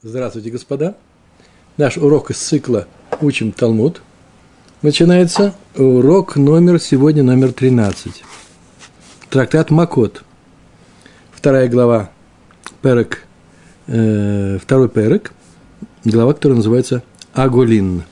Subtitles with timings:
[0.00, 0.96] Здравствуйте, господа.
[1.76, 2.86] Наш урок из цикла
[3.20, 4.00] «Учим Талмуд».
[4.80, 8.22] Начинается урок номер, сегодня номер 13.
[9.28, 10.22] Трактат Макот.
[11.32, 12.10] Вторая глава,
[12.80, 13.24] перек,
[13.88, 15.32] э, второй перек,
[16.04, 17.02] глава, которая называется
[17.32, 18.04] Аголин.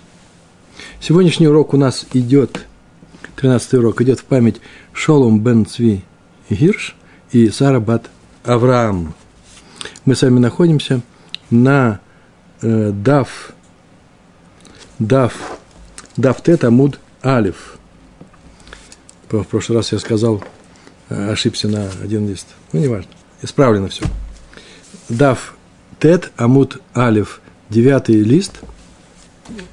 [1.00, 2.66] Сегодняшний урок у нас идет,
[3.36, 4.60] 13 урок, идет в память
[4.92, 6.02] Шолом бен Цви
[6.50, 6.96] Гирш
[7.30, 8.10] и Сара бат
[8.42, 9.14] Авраам.
[10.04, 11.00] Мы с вами находимся–
[11.50, 12.00] на
[12.62, 13.52] э, дав,
[14.98, 15.58] дав,
[16.16, 17.78] дав тет амуд алиф.
[19.28, 20.42] В прошлый раз я сказал,
[21.08, 22.46] э, ошибся на один лист.
[22.72, 23.10] Ну, неважно,
[23.42, 24.04] исправлено все.
[25.08, 25.54] Дав
[25.98, 28.60] тет амуд алиф, девятый лист,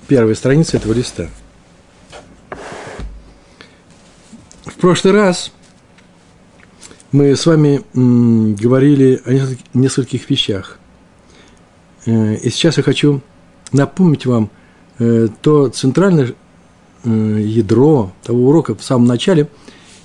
[0.08, 1.30] первая страница этого листа.
[4.66, 5.52] В прошлый раз
[7.12, 10.80] мы с вами м, говорили о нескольких вещах.
[12.05, 13.21] Э, и сейчас я хочу
[13.71, 14.49] напомнить вам
[14.99, 16.34] э, то центральное
[17.04, 19.49] э, ядро того урока в самом начале,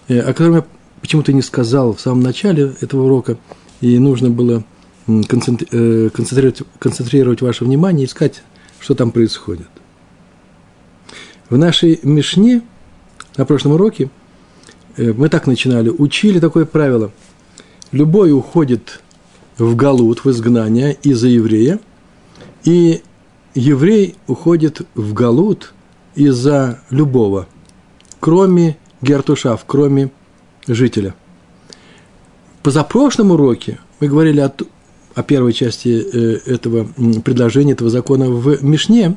[0.08, 0.64] о котором я
[1.00, 3.36] почему-то не сказал в самом начале этого урока,
[3.80, 4.64] и нужно было
[5.06, 8.42] концентрировать, концентрировать ваше внимание искать,
[8.80, 9.68] что там происходит.
[11.50, 12.62] В нашей Мишне
[13.36, 14.10] на прошлом уроке
[14.96, 17.12] мы так начинали, учили такое правило.
[17.92, 19.02] Любой уходит
[19.58, 21.80] в Галут, в изгнание из-за еврея,
[22.64, 23.02] и
[23.54, 25.72] еврей уходит в Галут
[26.14, 27.46] из-за любого,
[28.20, 30.10] кроме Гертушав, кроме
[30.66, 31.14] жителя.
[32.62, 34.52] Позапрошлом уроке мы говорили о,
[35.14, 36.88] о первой части э, этого
[37.22, 39.16] предложения, этого закона в Мишне.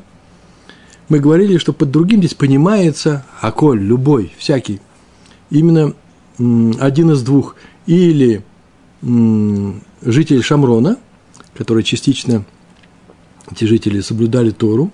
[1.08, 4.80] Мы говорили, что под другим здесь понимается околь, любой, всякий.
[5.50, 5.94] Именно
[6.38, 7.56] один из двух.
[7.86, 8.42] Или
[9.02, 10.96] житель Шамрона,
[11.54, 12.44] который частично
[13.52, 14.90] эти жители соблюдали Тору,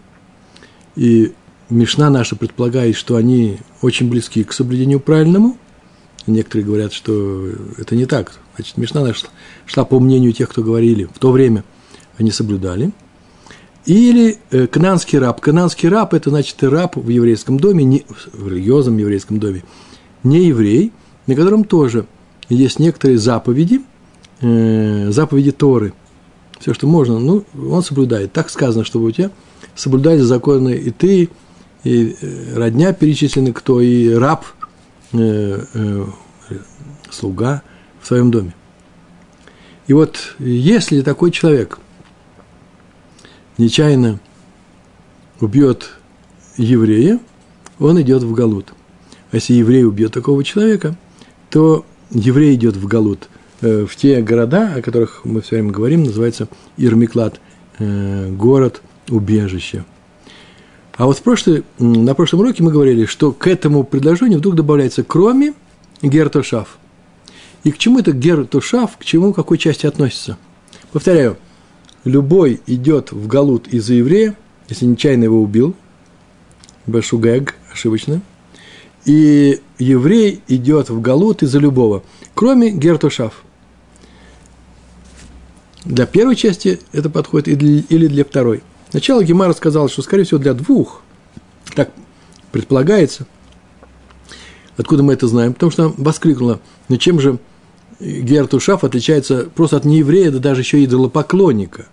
[0.96, 1.32] и
[1.70, 5.56] Мишна наша предполагает, что они очень близки к соблюдению правильному.
[6.26, 8.38] Некоторые говорят, что это не так.
[8.56, 9.26] Значит, Мишна наша
[9.66, 11.64] шла по мнению тех, кто говорили в то время,
[12.16, 12.92] они соблюдали.
[13.86, 15.40] Или э, кананский раб.
[15.40, 19.62] Кананский раб– это, значит, раб в еврейском доме, не, в религиозном еврейском доме,
[20.24, 20.92] не еврей,
[21.26, 22.06] на котором тоже
[22.48, 23.82] есть некоторые заповеди,
[24.40, 25.94] э, заповеди Торы–
[26.58, 28.32] все, что можно, ну, он соблюдает.
[28.32, 29.30] Так сказано, чтобы у тебя
[29.74, 31.28] соблюдать законы и ты,
[31.84, 34.44] и э, родня перечислены, кто, и раб,
[35.12, 36.06] э, э,
[37.10, 37.62] слуга
[38.00, 38.54] в своем доме.
[39.86, 41.78] И вот если такой человек
[43.56, 44.20] нечаянно
[45.40, 45.90] убьет
[46.56, 47.20] еврея,
[47.78, 48.74] он идет в Галут.
[49.30, 50.96] А если еврей убьет такого человека,
[51.50, 53.28] то еврей идет в Галут–
[53.60, 57.40] в те города, о которых мы все время говорим, называется Ирмиклад,
[57.78, 59.84] э, город убежище.
[60.96, 65.04] А вот в прошлый, на прошлом уроке мы говорили, что к этому предложению вдруг добавляется
[65.04, 65.54] кроме
[66.02, 66.78] гертошав.
[67.64, 70.38] И к чему это гертошав, к чему, к какой части относится?
[70.92, 71.36] Повторяю,
[72.04, 74.36] любой идет в галут из-за еврея,
[74.68, 75.74] если нечаянно его убил,
[76.86, 78.20] башугэг, ошибочно,
[79.04, 82.02] и еврей идет в галут из-за любого,
[82.34, 83.44] кроме гертушав.
[85.84, 88.62] Для первой части это подходит или для второй.
[88.90, 91.02] Сначала Гемара сказал, что, скорее всего, для двух.
[91.74, 91.90] Так
[92.52, 93.26] предполагается.
[94.76, 95.54] Откуда мы это знаем?
[95.54, 97.38] Потому что она воскликнула, ну чем же
[98.00, 101.86] Гертушав отличается просто от нееврея, да даже еще идолопоклонника.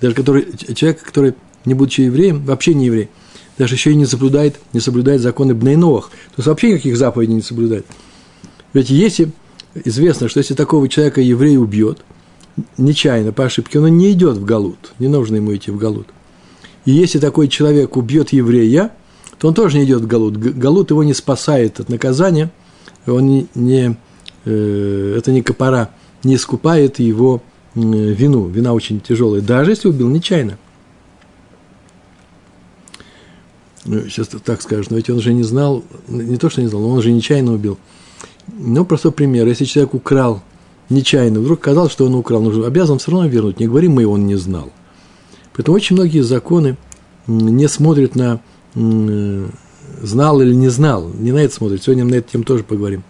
[0.00, 3.08] Даже который, человек, который, не будучи евреем, вообще не еврей,
[3.56, 7.42] даже еще и не соблюдает, не соблюдает законы Бнейновых, то есть вообще никаких заповедей не
[7.42, 7.86] соблюдает.
[8.72, 9.32] Ведь если
[9.84, 11.98] известно, что если такого человека еврей убьет–
[12.76, 16.08] нечаянно, по ошибке, он не идет в Галут, не нужно ему идти в Галут.
[16.84, 18.92] И если такой человек убьет еврея,
[19.38, 20.36] то он тоже не идет в Галут.
[20.36, 22.50] Галут его не спасает от наказания,
[23.06, 23.96] он не, не
[24.44, 25.90] э, это не копора,
[26.22, 27.42] не искупает его
[27.74, 28.46] вину.
[28.48, 30.58] Вина очень тяжелая, даже если убил нечаянно.
[33.86, 36.84] Ну, сейчас так скажешь, но ведь он же не знал, не то, что не знал,
[36.84, 37.78] он же нечаянно убил.
[38.46, 39.46] Ну, простой пример.
[39.46, 40.42] Если человек украл
[40.90, 43.60] нечаянно, вдруг казалось, что он украл, но обязан все равно вернуть.
[43.60, 44.70] Не говорим мы, он не знал.
[45.54, 46.76] Поэтому очень многие законы
[47.26, 48.40] не смотрят на
[50.02, 51.82] знал или не знал, не на это смотрят.
[51.82, 53.02] Сегодня мы на эту тему тоже поговорим.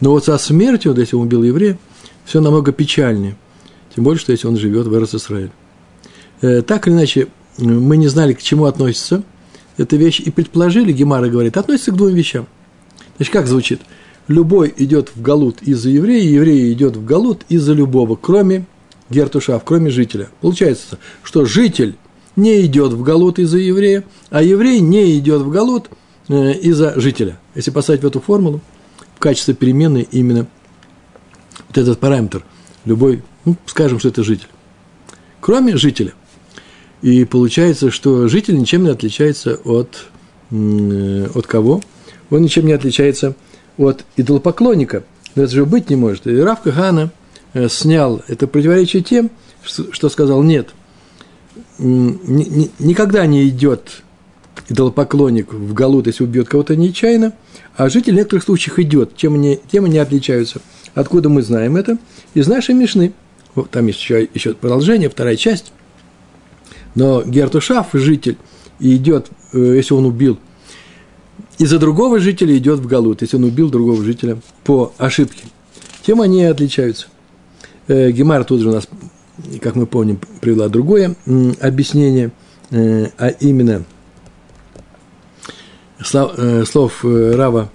[0.00, 1.78] Но вот со смертью, вот если он убил еврея,
[2.24, 3.36] все намного печальнее.
[3.94, 5.52] Тем более, что если он живет в Эрос-Исраиль.
[6.42, 9.22] Э, так или иначе, мы не знали, к чему относится
[9.78, 12.46] эта вещь, и предположили, Гемара говорит, относится к двум вещам.
[13.16, 13.80] Значит, как звучит–
[14.28, 18.66] любой идет в Галут из-за еврея, еврей идет в Галут из-за любого, кроме
[19.10, 20.28] Гертушав, кроме жителя.
[20.40, 21.96] Получается, что житель
[22.34, 25.88] не идет в Галут из-за еврея, а еврей не идет в Галут
[26.28, 27.38] э, из-за жителя.
[27.54, 28.60] Если поставить в эту формулу,
[29.14, 30.46] в качестве переменной именно
[31.68, 32.44] вот этот параметр,
[32.84, 34.48] любой, ну, скажем, что это житель,
[35.40, 36.12] кроме жителя.
[37.00, 40.06] И получается, что житель ничем не отличается от,
[40.50, 41.80] э, от кого?
[42.30, 43.36] Он ничем не отличается от
[44.16, 45.04] идолопоклонника.
[45.34, 46.26] Но это же быть не может.
[46.26, 47.10] И Рав Кагана
[47.52, 49.30] э, снял это противоречие тем,
[49.62, 50.68] что сказал, нет,
[51.78, 54.02] никогда не идет
[54.68, 57.32] идолопоклонник в Галут, если убьет кого-то нечаянно,
[57.76, 59.16] а житель в некоторых случаях идет.
[59.16, 60.60] Чем они, тем они отличаются.
[60.94, 61.98] Откуда мы знаем это?
[62.34, 63.12] Из нашей Мишны.
[63.54, 65.72] Вот, там есть еще, еще продолжение, вторая часть.
[66.94, 68.38] Но Гертушав, житель,
[68.78, 70.38] идет, э, если он убил,
[71.58, 75.44] из-за другого жителя идет в Галут, если он убил другого жителя по ошибке.
[76.06, 77.06] Тем они отличаются.
[77.88, 78.88] Э, Гемар тут же у нас,
[79.60, 81.16] как мы помним, привела другое
[81.60, 82.30] объяснение,
[82.70, 83.84] э, а именно
[86.66, 87.70] слов Рава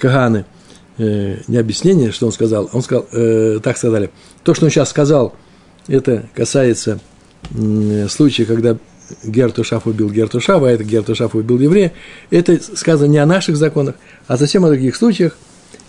[0.00, 0.46] Каганы,
[0.96, 3.06] не объяснение, что он сказал, он сказал,
[3.60, 4.10] так сказали,
[4.42, 5.34] то, что он сейчас сказал,
[5.86, 7.00] это касается
[8.08, 8.78] случая, когда
[9.22, 11.92] Гертушав убил Гертушава, а это Гертушав убил еврея,
[12.30, 13.96] это сказано не о наших законах,
[14.26, 15.36] а совсем о других случаях,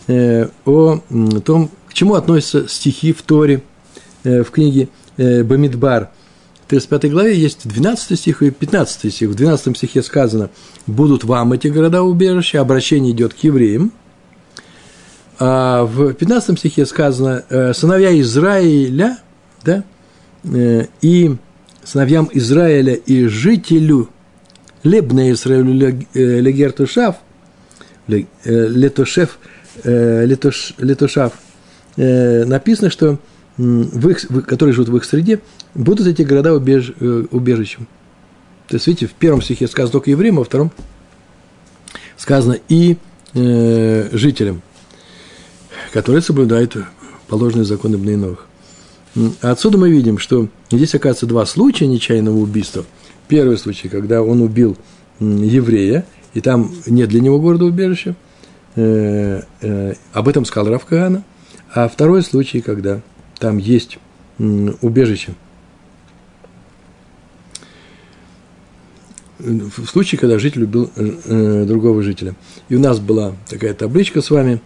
[0.08, 1.00] э, о
[1.44, 3.62] том, к чему относятся стихи в Торе,
[4.24, 6.10] э, в книге э, Бамидбар.
[6.66, 9.30] В 35 главе есть 12 стих и 15 стих.
[9.30, 10.50] В 12 стихе сказано
[10.88, 13.92] «Будут вам эти города убежища», обращение идет к евреям.
[15.38, 17.44] А в 15 стихе сказано
[17.76, 19.20] «Сыновья Израиля»,
[19.64, 19.84] да,
[21.02, 21.36] и
[21.86, 24.10] сыновьям Израиля и жителю
[24.84, 25.74] Лебна Израилю
[26.14, 27.16] Легертушав,
[28.08, 29.40] Летошев,
[29.84, 31.34] Летошав,
[31.96, 33.20] написано, что
[33.58, 35.40] в их, которые живут в их среде,
[35.74, 37.88] будут эти города убеж, убежищем.
[38.68, 40.72] То есть, видите, в первом стихе сказано только евреям, а во втором
[42.18, 42.98] сказано и
[43.34, 44.62] э, жителям,
[45.94, 46.76] которые соблюдают
[47.28, 48.48] положенные законы Бнейновых.
[49.42, 52.84] Отсюда мы видим, что здесь, оказывается, два случая нечаянного убийства.
[53.28, 54.78] Первый случай, когда он убил
[55.20, 58.16] еврея, и там нет для него города убежища.
[58.76, 61.24] Э, э, об этом сказал Равкаана.
[61.74, 63.02] А второй случай, когда
[63.40, 63.98] там есть
[64.38, 65.34] убежище.
[69.40, 72.36] В случае, когда житель убил э, другого жителя.
[72.68, 74.62] И у нас была такая табличка с вами.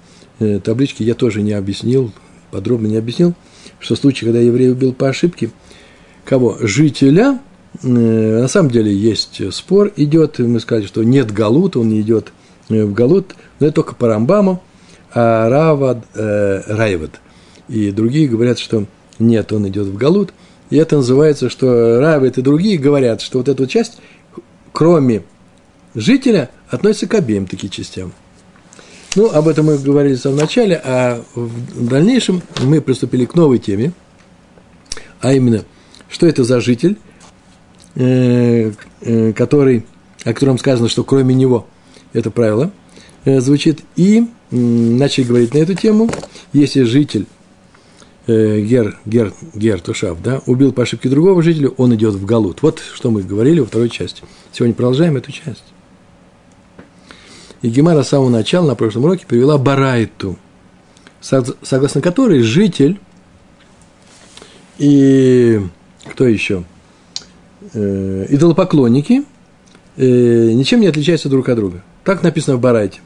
[0.64, 2.14] Таблички я тоже не объяснил,
[2.52, 3.34] подробно не объяснил–
[3.80, 5.52] что в случае, когда еврей убил по ошибке
[6.26, 6.58] кого?
[6.60, 7.40] Жителя,
[7.82, 12.34] э, на самом деле есть спор, идет, мы сказали, что нет галут, он не идет
[12.70, 14.62] э, в галут, но это только по Рамбаму,
[15.14, 17.20] а Равад, э, Райвад.
[17.68, 18.86] И другие говорят, что
[19.18, 20.34] нет, он идет в галут.
[20.70, 24.00] И это называется, что Равид и другие говорят, что вот эту часть,
[24.72, 25.24] кроме
[25.96, 28.14] жителя, относится к обеим таким частям.
[29.16, 33.58] Ну, об этом мы говорили в самом начале, а в дальнейшем мы приступили к новой
[33.58, 33.92] теме,
[35.20, 35.66] а именно,
[36.10, 36.98] что это за житель,
[37.96, 38.72] э,
[39.02, 39.86] э, который,
[40.24, 41.66] о котором сказано, что кроме него
[42.14, 42.72] это правило
[43.26, 46.10] э, звучит, и начали говорить на эту тему,
[46.54, 47.26] если житель
[48.28, 52.62] Гер, Гер, Гер Тушав, да, убил по ошибке другого жителя, он идет в Галут.
[52.62, 54.22] Вот что мы говорили во второй части.
[54.52, 55.64] Сегодня продолжаем эту часть.
[57.62, 60.38] И Гемара с самого начала на прошлом уроке привела Барайту,
[61.22, 63.00] согласно которой житель
[64.78, 65.62] и
[66.06, 66.64] кто еще?
[67.74, 69.26] Э, идолопоклонники
[69.98, 71.84] э, ничем не отличаются друг от друга.
[72.06, 73.02] Так написано в Барайте.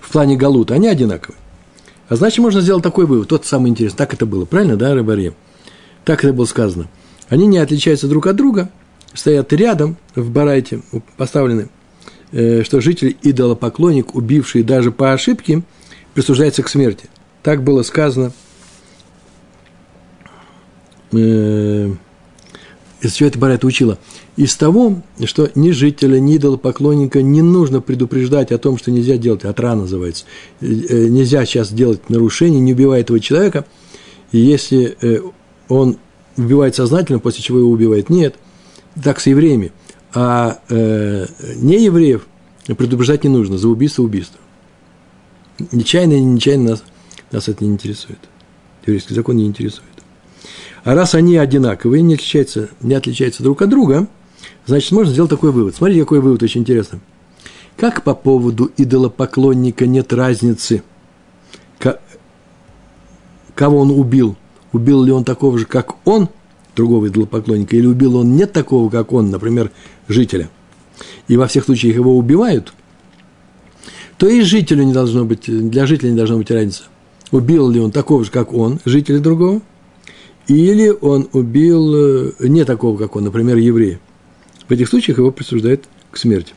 [0.00, 0.74] В плане Галута.
[0.74, 1.38] Они одинаковые.
[2.08, 3.28] А значит, можно сделать такой вывод.
[3.28, 3.96] Тот самый интересный.
[3.96, 4.44] Так это было.
[4.44, 5.34] Правильно, да, Рыбаре?
[6.04, 6.88] Так это было сказано.
[7.28, 8.68] Они не отличаются друг от друга,
[9.14, 10.82] стоят рядом в Барайте,
[11.16, 11.68] поставлены–
[12.32, 15.62] что житель идолопоклонник, убивший даже по ошибке,
[16.14, 17.08] присуждается к смерти.
[17.42, 18.32] Так было сказано.
[21.12, 21.92] Э,
[23.00, 23.98] из чего это Барайта учила?
[24.36, 29.44] Из того, что ни жителя, ни идолопоклонника не нужно предупреждать о том, что нельзя делать,
[29.44, 30.24] от рана называется.
[30.60, 33.66] Э, нельзя сейчас делать нарушение, не убивая этого человека.
[34.30, 34.96] И если
[35.68, 35.98] он
[36.38, 38.36] убивает сознательно, после чего его убивает, нет.
[39.02, 39.72] Так с евреями–
[40.14, 41.26] а э,
[41.56, 42.26] не евреев
[42.66, 44.38] предупреждать не нужно за убийство убийство.
[45.72, 46.84] Нечаянно или нечаянно нас,
[47.30, 48.18] нас это не интересует.
[48.86, 49.86] Еврейский закон не интересует.
[50.84, 54.08] А раз они одинаковые, не отличаются, не отличаются друг от друга,
[54.66, 55.76] значит, можно сделать такой вывод.
[55.76, 57.00] Смотрите, какой вывод очень интересный.
[57.76, 60.82] Как по поводу идолопоклонника нет разницы,
[63.54, 64.36] кого он убил,
[64.72, 66.28] убил ли он такого же, как он,
[66.74, 69.70] другого идолопоклонника, или убил он не такого, как он, например,
[70.08, 70.48] жителя,
[71.28, 72.72] и во всех случаях его убивают,
[74.18, 76.84] то и жителю не должно быть, для жителя не должно быть разницы.
[77.30, 79.62] Убил ли он такого же, как он, жителя другого,
[80.48, 84.00] или он убил э, не такого, как он, например, еврея.
[84.68, 86.54] В этих случаях его присуждают к смерти.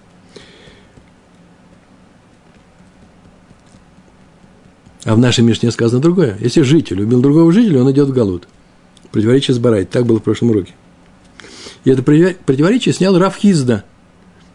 [5.06, 6.36] А в нашей Мишне сказано другое.
[6.40, 8.48] Если житель убил другого жителя, он идет в Галут.
[9.16, 9.86] Противоречие с Барай.
[9.86, 10.74] Так было в прошлом уроке.
[11.86, 13.86] И это противоречие снял Раф Хизда.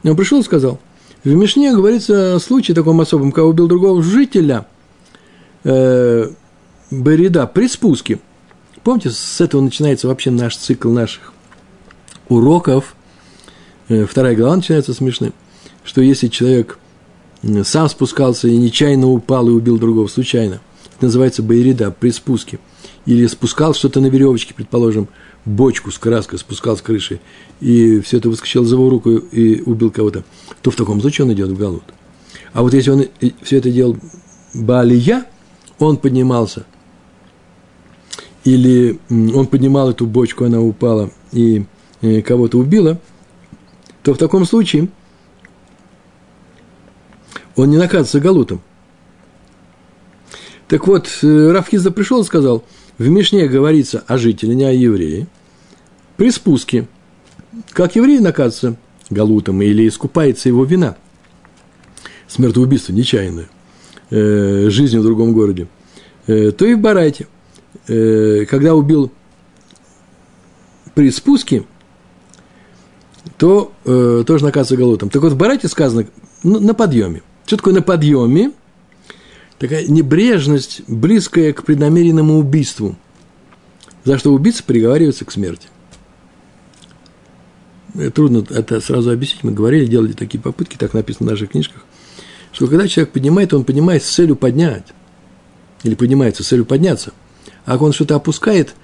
[0.04, 0.78] Он пришел и сказал,
[1.24, 4.66] в Мишне говорится о случае таком особом, когда убил другого жителя
[5.64, 6.30] э,
[6.90, 8.18] Береда при спуске.
[8.84, 11.32] Помните, с этого начинается вообще наш цикл наших
[12.28, 12.96] уроков.
[13.88, 15.32] Э, вторая глава начинается с Мишны,
[15.84, 16.78] что если человек–
[17.64, 20.60] сам спускался и нечаянно упал и убил другого, случайно.
[20.96, 22.58] Это называется байрида, при спуске.
[23.06, 25.08] Или спускал что-то на веревочке, предположим,
[25.44, 27.20] бочку с краской, спускал с крыши,
[27.60, 30.24] и все это выскочил за его руку и убил кого-то,
[30.60, 31.84] то в таком случае он идет в Галут.
[32.52, 33.06] А вот если он
[33.42, 33.96] все это делал
[34.52, 35.24] Балия,
[35.78, 36.66] он поднимался,
[38.44, 41.64] или он поднимал эту бочку, она упала и
[42.02, 42.98] э, кого-то убила,
[44.02, 44.88] то в таком случае–
[47.60, 48.60] он не наказывается галутом.
[50.68, 52.64] Так вот, э, Рафхизда пришел и сказал,
[53.00, 55.26] в Мишне говорится о жителе, не о еврее,
[56.18, 56.86] при спуске,
[57.70, 58.76] как еврей наказывается
[59.08, 60.98] галутом или искупается его вина,
[62.28, 63.48] смертоубийство нечаянное,
[64.10, 65.66] э, жизнью в другом городе,
[66.26, 67.26] э, то и в Барайте,
[67.88, 69.10] э, когда убил
[70.94, 71.64] при спуске,
[73.38, 75.08] то э, тоже наказывается галутом.
[75.08, 76.06] Так вот, в Барайте сказано
[76.42, 77.22] на, на подъеме.
[77.46, 78.52] Что такое на подъеме?
[79.60, 82.96] Такая небрежность, близкая к преднамеренному убийству,
[84.04, 85.68] за что убийца приговаривается к смерти.
[88.14, 89.44] Трудно это сразу объяснить.
[89.44, 91.84] Мы говорили, делали такие попытки, так написано в наших книжках,
[92.52, 94.86] что когда человек поднимает, он поднимает с целью поднять.
[95.82, 97.12] Или поднимается с целью подняться.
[97.66, 98.74] А он что-то опускает,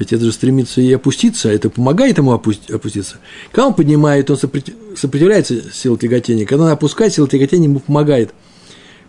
[0.00, 3.18] ведь это же стремится и опуститься, это помогает ему опуститься.
[3.52, 6.46] Когда он поднимает, он сопротивляется силе тяготения.
[6.46, 8.34] Когда он опускает, сила тяготения ему помогает.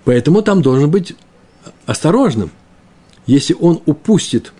[0.07, 1.15] Поэтому там должен быть
[1.85, 2.49] осторожным.
[3.25, 4.53] Если он упустит,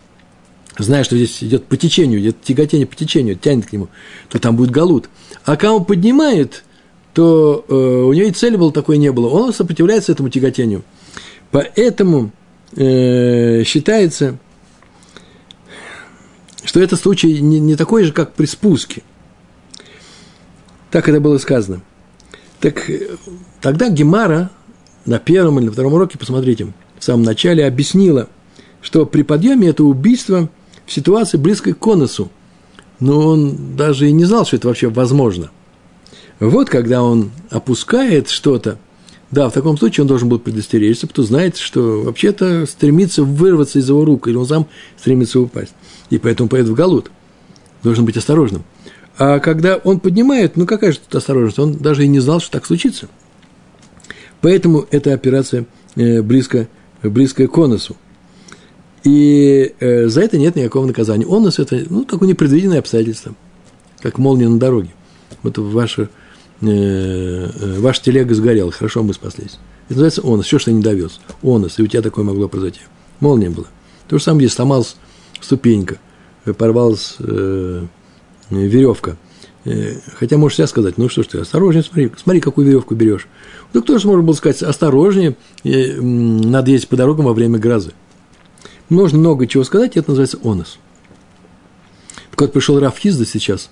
[0.77, 3.88] зная, что здесь идет по течению, идет тяготение по течению, тянет к нему,
[4.27, 5.10] то там будет галут.
[5.46, 6.66] А он поднимает,
[7.13, 9.30] то э, у него и цели было такой не было.
[9.30, 10.84] Он сопротивляется этому тяготению.
[11.51, 12.32] Поэтому
[12.75, 14.39] э, считается,
[16.66, 19.01] что этот случай не, не такой же, как при спуске.
[20.92, 21.84] Так это было сказано.
[22.60, 22.92] Так
[23.62, 24.51] тогда Гемара
[25.07, 26.67] на первом или на втором уроке, посмотрите,
[26.99, 28.27] в самом начале объяснила,
[28.81, 30.49] что при подъеме это убийство
[30.85, 32.29] в ситуации близкой к конусу.
[32.99, 35.49] Но он даже и не знал, что это вообще возможно.
[36.39, 38.77] Вот когда он опускает что-то,
[39.31, 43.89] да, в таком случае он должен был предостеречься, кто знает, что вообще-то стремится вырваться из
[43.89, 45.73] его рук, или он сам стремится упасть
[46.09, 47.11] и поэтому поедет в Галут.
[47.83, 48.63] Должен быть осторожным.
[49.17, 51.59] А когда он поднимает, ну какая же тут осторожность?
[51.59, 53.07] Он даже и не знал, что так случится.
[54.41, 55.65] Поэтому эта операция
[55.96, 56.67] э, близко,
[57.03, 57.96] близкая к оносу.
[59.03, 61.25] И э, за это нет никакого наказания.
[61.25, 63.36] Онос– это ну, такое непредвиденное обстоятельство,
[64.01, 64.89] как молния на дороге.
[65.44, 66.10] Вот ваша,
[66.62, 69.60] э, ваша телега сгорела, хорошо, мы спаслись.
[69.89, 71.20] Это называется онос, все, что не довез.
[71.41, 72.82] Онос, и у тебя такое могло произойти.
[73.20, 73.67] Молния была.
[74.08, 74.96] То же самое здесь сломался
[75.41, 76.00] ступенька,
[76.58, 77.86] порвалась э,
[78.50, 79.15] веревка.
[79.67, 83.27] Э, хотя можешь себя сказать, ну что ж ты, осторожнее, смотри, смотри, какую веревку берешь.
[83.74, 87.91] Ну, кто же может был сказать, осторожнее, надо ездить по дорогам во время грозы.
[88.88, 90.79] Можно много чего сказать, это называется онос.
[92.31, 93.69] Так вот, пришел Раф Хизда сейчас,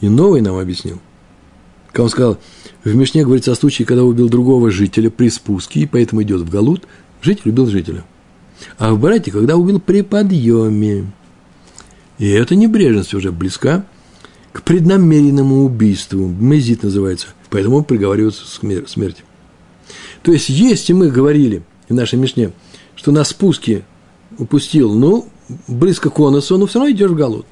[0.00, 0.98] и новый нам объяснил.
[1.92, 2.38] Как он сказал,
[2.82, 6.50] в Мишне говорится о случае, когда убил другого жителя при спуске, и поэтому идет в
[6.50, 6.88] Галут,
[7.22, 8.04] житель убил жителя.
[8.78, 11.12] А в Барате, когда убил при подъеме.
[12.18, 13.84] И эта небрежность уже близка
[14.52, 16.26] к преднамеренному убийству.
[16.26, 17.28] Мезит называется.
[17.50, 19.24] Поэтому приговариваются к смерти.
[20.22, 22.52] То есть, если мы говорили в нашей Мишне,
[22.94, 23.84] что на спуске
[24.38, 25.28] упустил, ну,
[25.66, 27.46] близко к конусу, но все равно идешь в Галут.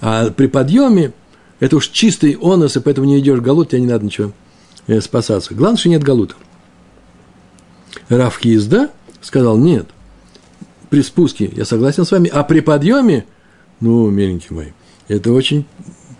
[0.00, 1.12] А при подъеме
[1.60, 4.32] это уж чистый онос, и поэтому не идешь в Галут, тебе не надо ничего
[4.86, 5.54] э, спасаться.
[5.54, 6.34] Главное, что нет Галута.
[8.08, 9.88] Равки езда сказал, нет,
[10.88, 13.26] при спуске я согласен с вами, а при подъеме,
[13.80, 14.74] ну, миленький мой,
[15.08, 15.66] это очень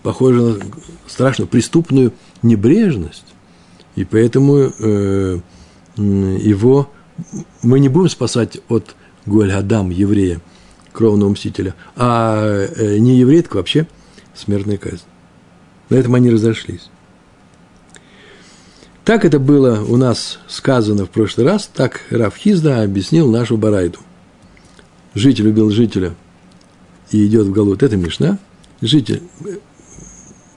[0.02, 0.60] похоже на
[1.06, 2.12] страшную преступную
[2.42, 3.24] небрежность.
[3.96, 5.40] И поэтому э,
[5.96, 6.90] его
[7.62, 8.94] мы не будем спасать от
[9.26, 10.40] Голь Адам, еврея,
[10.92, 13.86] кровного мстителя, а э, не еврей, вообще
[14.34, 15.02] смертная казнь.
[15.90, 16.90] На этом они разошлись.
[19.04, 23.98] Так это было у нас сказано в прошлый раз, так Рафхизда объяснил нашу Барайду.
[25.14, 26.14] Житель убил жителя
[27.10, 27.82] и идет в Галут.
[27.82, 28.38] Это Мишна.
[28.80, 29.22] Житель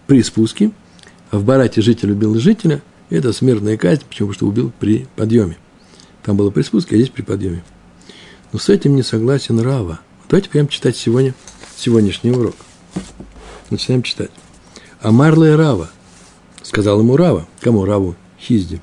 [0.07, 0.71] при спуске,
[1.31, 2.81] а в Барате житель убил жителя.
[3.09, 4.33] Это смертная казнь, почему?
[4.33, 5.57] что убил при подъеме.
[6.23, 7.63] Там было при спуске, а здесь при подъеме.
[8.51, 9.99] Но с этим не согласен Рава.
[10.29, 11.33] Давайте прямо читать сегодня,
[11.75, 12.55] сегодняшний урок.
[13.69, 14.31] Начинаем читать.
[15.01, 15.89] Амарлая Рава.
[16.61, 17.47] Сказал ему Рава.
[17.59, 18.15] Кому Раву?
[18.39, 18.81] Хизди.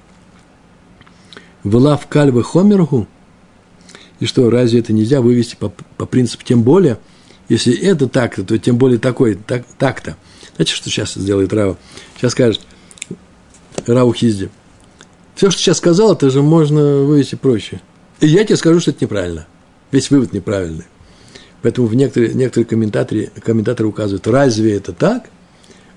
[1.63, 3.07] Влав кальвы хомергу.
[4.21, 6.99] И что, разве это нельзя вывести по, по принципу тем более?
[7.49, 10.17] Если это так-то, то тем более такой, так, так-то.
[10.57, 11.79] Знаете, что сейчас сделает Рава?
[12.17, 12.61] Сейчас скажет
[13.87, 14.51] Раву Хизди.
[15.35, 17.81] Все, что сейчас сказал, это же можно вывести проще.
[18.21, 19.47] И я тебе скажу, что это неправильно.
[19.93, 20.85] Весь вывод неправильный.
[21.63, 25.31] Поэтому в некоторые, некоторые комментаторы, комментаторы указывают, разве это так?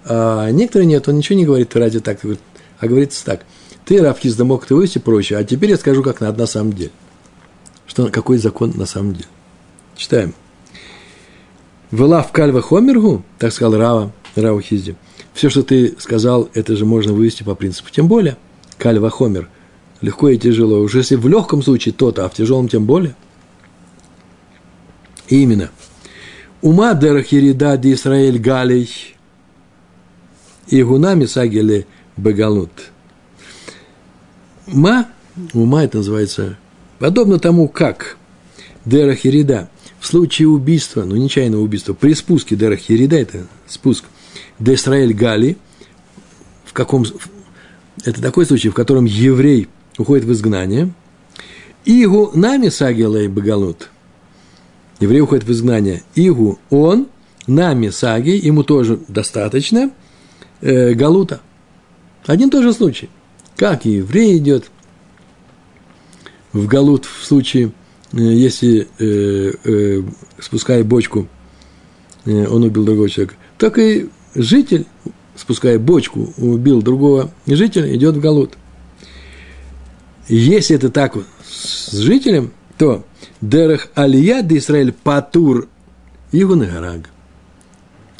[0.06, 2.20] А некоторые нет, он ничего не говорит, разве так,
[2.80, 3.46] а говорится так.
[3.86, 6.92] Ты, Равхизда, мог это вывести проще, а теперь я скажу, как надо на самом деле.
[7.86, 9.28] Что, какой закон на самом деле.
[9.96, 10.34] Читаем.
[11.92, 14.96] Вылав кальва хомергу, так сказал Рава, Рава Хизди.
[15.34, 17.90] Все, что ты сказал, это же можно вывести по принципу.
[17.92, 18.38] Тем более,
[18.78, 19.50] кальва хомер,
[20.02, 20.80] легко и тяжело.
[20.80, 23.16] Уже если в легком случае то-то, а в тяжелом тем более–
[25.32, 25.70] именно.
[26.62, 28.90] Ума дерахирида ди Исраэль галей
[30.68, 32.72] и гунами сагели бегалут.
[34.68, 35.08] Ма,
[35.54, 36.58] ума это называется,
[37.00, 38.18] подобно тому, как
[38.86, 39.70] дерахирида
[40.02, 44.04] в случае убийства, ну, нечаянного убийства, при спуске дерахирида, это спуск,
[44.60, 45.56] Исраэль гали,
[46.66, 47.06] в каком,
[48.04, 50.92] это такой случай, в котором еврей уходит в изгнание,
[51.84, 53.90] Игу нами сагелей бегалут–
[55.02, 56.04] еврей уходит в изгнание.
[56.16, 57.08] Игу он,
[57.48, 59.92] нами саги, ему тоже достаточно
[60.62, 61.42] э, галута.
[62.26, 63.10] Один и тот же случай.
[63.58, 64.70] Как еврей идет
[66.54, 67.72] в галут в случае,
[68.14, 70.02] если э, э,
[70.40, 71.28] спуская бочку,
[72.26, 74.86] э, он убил другого человека, так и житель,
[75.36, 78.54] спуская бочку, убил другого жителя, идет в галут.
[80.28, 83.06] Если это так с жителем, то
[83.42, 85.68] Дерех Алия де Израиль Патур
[86.32, 87.10] Игунагараг.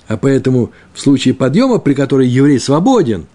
[0.08, 3.28] А поэтому в случае подъема, при которой еврей свободен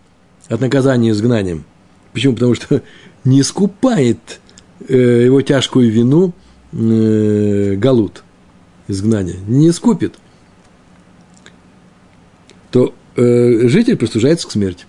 [0.49, 1.65] от наказания изгнанием,
[2.13, 2.35] почему?
[2.35, 2.83] Потому что
[3.25, 4.41] не скупает
[4.89, 6.33] э, его тяжкую вину
[6.77, 8.23] э, Галут,
[8.89, 10.19] изгнание, не скупит,
[12.71, 14.87] то э, житель прислужается к смерти.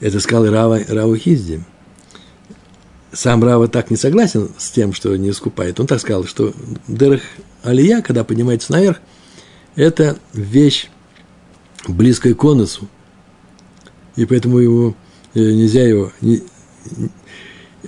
[0.00, 1.64] Это сказал Рава, Рава Хизди
[3.14, 5.80] сам Рава так не согласен с тем, что не искупает.
[5.80, 6.52] Он так сказал, что
[6.88, 7.22] Дерах
[7.62, 9.00] Алия, когда поднимается наверх,
[9.76, 10.88] это вещь
[11.86, 12.88] близкая к конусу.
[14.16, 14.94] И поэтому его
[15.34, 16.12] э, нельзя его...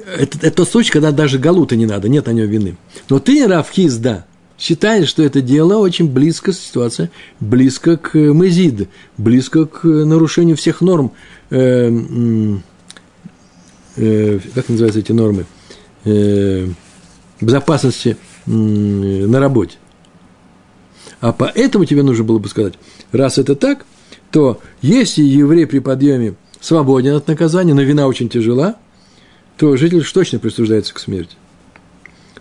[0.05, 2.77] Это, это тот случай, когда даже галута не надо, нет на нем вины.
[3.09, 4.27] Но ты, Равхиз, да,
[4.59, 11.13] считаешь, что это дело очень близко, ситуация близко к мезид, близко к нарушению всех норм
[11.51, 11.91] э,
[13.97, 15.47] э, как называются эти нормы,
[16.05, 16.69] э,
[17.41, 19.77] безопасности э, на работе.
[21.21, 22.75] А поэтому тебе нужно было бы сказать,
[23.13, 23.87] раз это так,
[24.31, 28.77] то если еврей при подъеме свободен от наказания, но вина очень тяжела,
[29.57, 31.37] то житель уж точно присуждается к смерти.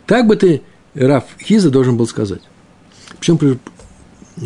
[0.05, 0.61] Так бы ты,
[0.93, 2.41] Раф Хиза, должен был сказать.
[3.17, 3.39] Почему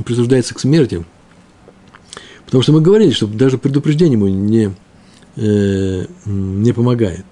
[0.05, 1.05] присуждается к смерти?
[2.45, 4.73] Потому что мы говорили, что даже предупреждение ему не,
[5.35, 7.25] э, не помогает.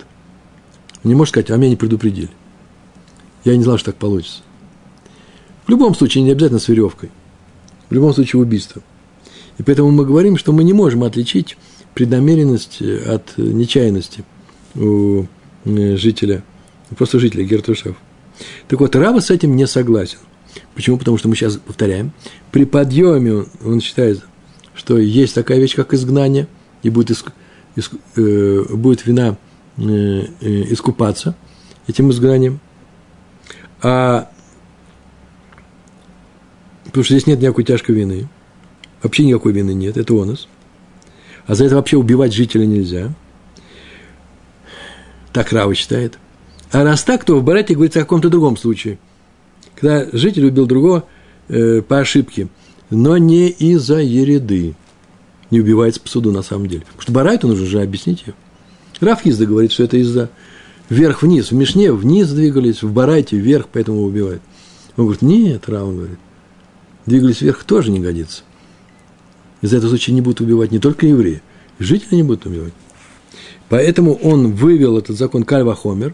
[1.03, 2.29] Не может сказать, а меня не предупредили.
[3.43, 4.41] Я не знал, что так получится.
[5.65, 7.11] В любом случае, не обязательно с веревкой.
[7.89, 8.81] В любом случае, убийство.
[9.57, 11.57] И поэтому мы говорим, что мы не можем отличить
[11.93, 14.23] преднамеренность от нечаянности
[14.77, 15.25] у
[15.65, 16.43] э, жителя,
[16.97, 17.95] просто жителя Гертушев.
[18.67, 20.19] Так вот, Рава с этим не согласен.
[20.75, 20.97] Почему?
[20.97, 22.11] Потому что мы сейчас повторяем.
[22.51, 24.23] При подъеме он считает,
[24.75, 26.47] что есть такая вещь, как изгнание,
[26.83, 27.09] и будет
[28.15, 29.37] Э, будет вина
[29.77, 31.35] э, э, искупаться
[31.87, 32.59] этим изгнанием.
[33.81, 34.31] А
[36.85, 38.27] потому что здесь нет никакой тяжкой вины.
[39.03, 40.47] Вообще никакой вины нет, это у нас.
[41.45, 43.13] А за это вообще убивать жителя нельзя.
[45.37, 46.17] Так Рава считает.
[46.71, 48.97] А раз так, то в Барате говорится о каком-то другом случае.
[49.75, 51.03] Когда житель убил другого
[51.47, 52.47] э, по ошибке,
[52.89, 54.73] но не из-за ереды
[55.51, 56.85] не убивается по суду на самом деле.
[56.85, 58.33] Потому что Барайту нужно же объяснить ее.
[58.99, 60.31] Рафхизда говорит, что это из-за
[60.89, 61.51] вверх-вниз.
[61.51, 64.41] В Мишне вниз двигались, в Барайте вверх, поэтому убивают.
[64.95, 66.17] Он говорит, нет, Рав говорит,
[67.05, 68.41] двигались вверх тоже не годится.
[69.61, 71.43] Из-за этого случая не будут убивать не только евреи,
[71.77, 72.73] жители не будут убивать.
[73.69, 76.13] Поэтому он вывел этот закон Кальва Хомер.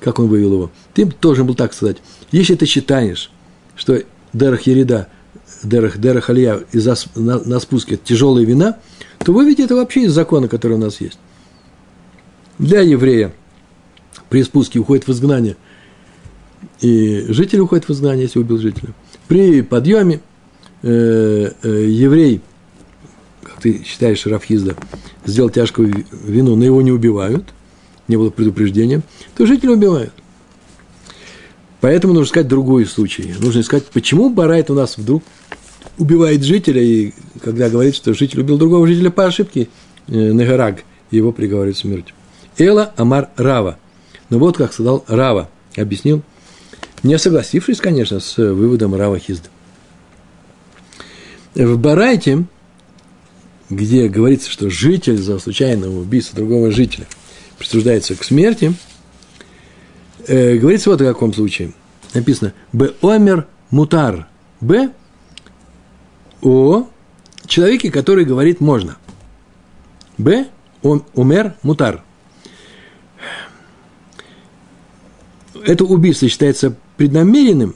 [0.00, 0.70] Как он вывел его?
[0.94, 1.98] Ты должен был так сказать.
[2.30, 3.30] Если ты считаешь,
[3.76, 4.02] что
[4.32, 5.08] Дерах Ерида,
[5.62, 8.78] Дерах, Дерах Алия из на, на спуске тяжелая вина,
[9.18, 11.18] то выведи это вообще из закона, который у нас есть.
[12.58, 13.32] Для еврея
[14.28, 15.56] при спуске уходит в изгнание,
[16.80, 18.92] и житель уходит в изгнание, если убил жителя.
[19.26, 20.20] При подъеме
[20.82, 22.40] э, э, еврей,
[23.60, 24.76] ты считаешь, Рафхизда,
[25.24, 27.44] сделал тяжкую вину, но его не убивают,
[28.08, 29.02] не было предупреждения,
[29.36, 30.12] то жители убивают.
[31.80, 33.34] Поэтому нужно искать другой случай.
[33.38, 35.22] Нужно искать, почему Барайт у нас вдруг
[35.96, 39.68] убивает жителя, и когда говорит, что житель убил другого жителя по ошибке,
[40.08, 42.14] э, Негараг, его приговаривают к смерти.
[42.56, 43.78] Эла Амар Рава.
[44.30, 46.22] Ну вот как сказал Рава, объяснил,
[47.02, 49.48] не согласившись, конечно, с выводом Рава Хизда.
[51.54, 52.44] В Барайте,
[53.70, 57.06] где говорится, что житель за случайное убийство другого жителя
[57.58, 58.74] присуждается к смерти,
[60.26, 61.72] э, говорится вот о каком случае.
[62.14, 64.28] Написано «Б омер мутар».
[64.60, 64.90] «Б»
[66.40, 66.88] о
[67.46, 68.96] человеке, который говорит «можно».
[70.16, 70.46] «Б»
[70.82, 72.02] умер мутар.
[75.66, 77.74] Это убийство считается преднамеренным,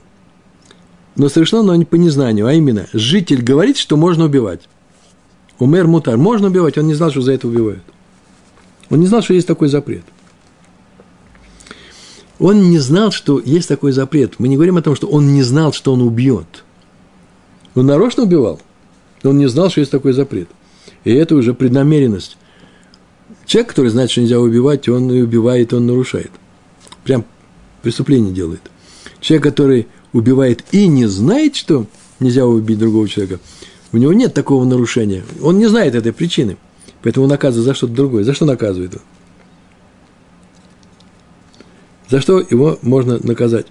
[1.16, 4.68] но совершено оно не по незнанию, а именно житель говорит, что можно убивать.
[5.62, 6.16] Умер мутар.
[6.16, 7.84] Можно убивать, он не знал, что за это убивают.
[8.90, 10.02] Он не знал, что есть такой запрет.
[12.40, 14.40] Он не знал, что есть такой запрет.
[14.40, 16.64] Мы не говорим о том, что он не знал, что он убьет.
[17.76, 18.60] Он нарочно убивал,
[19.22, 20.48] но он не знал, что есть такой запрет.
[21.04, 22.38] И это уже преднамеренность.
[23.46, 26.32] Человек, который знает, что нельзя убивать, он и убивает, он нарушает.
[27.04, 27.24] Прям
[27.82, 28.62] преступление делает.
[29.20, 31.86] Человек, который убивает и не знает, что
[32.18, 33.38] нельзя убить другого человека,
[33.92, 35.22] у него нет такого нарушения.
[35.42, 36.56] Он не знает этой причины.
[37.02, 38.24] Поэтому наказывает за что-то другое.
[38.24, 39.02] За что наказывает его?
[42.08, 43.66] За что его можно наказать?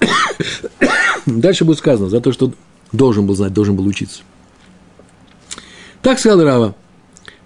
[1.26, 2.52] Дальше будет сказано, за то, что
[2.92, 4.22] должен был знать, должен был учиться.
[6.02, 6.74] Так сказал Рава.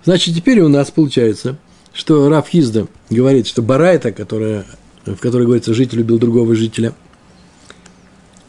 [0.05, 1.57] Значит, теперь у нас получается,
[1.93, 4.67] что Рав Хизда говорит, что Барайта, которая,
[5.05, 6.95] в которой говорится, житель убил другого жителя,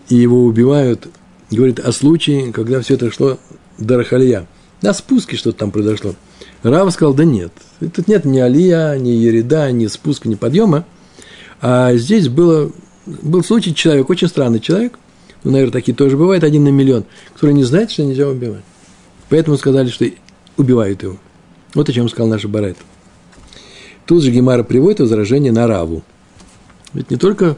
[0.10, 1.08] и его убивают,
[1.50, 3.38] говорит о случае, когда все это шло
[3.86, 4.48] до Рахалия.
[4.82, 6.15] На спуске что-то там произошло.
[6.63, 10.86] Рав сказал, да нет, тут нет ни алия, ни ереда, ни спуска, ни подъема.
[11.62, 12.72] А здесь было,
[13.06, 14.98] был случай, человек, очень странный человек,
[15.44, 18.63] ну, наверное, такие тоже бывают, один на миллион, который не знает, что нельзя убивать.
[19.30, 20.06] Поэтому сказали, что
[20.58, 21.17] убивают его.
[21.74, 22.78] Вот о чем сказал наш Барайт.
[24.06, 26.04] Тут же Гемара приводит возражение на Раву.
[26.94, 27.58] Ведь не только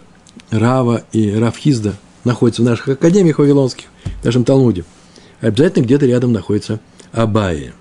[0.52, 3.88] Рава и Равхизда находятся в наших академиях вавилонских,
[4.22, 4.86] в нашем Талмуде.
[5.44, 6.80] Обязательно где-то рядом находится
[7.12, 7.74] Абая,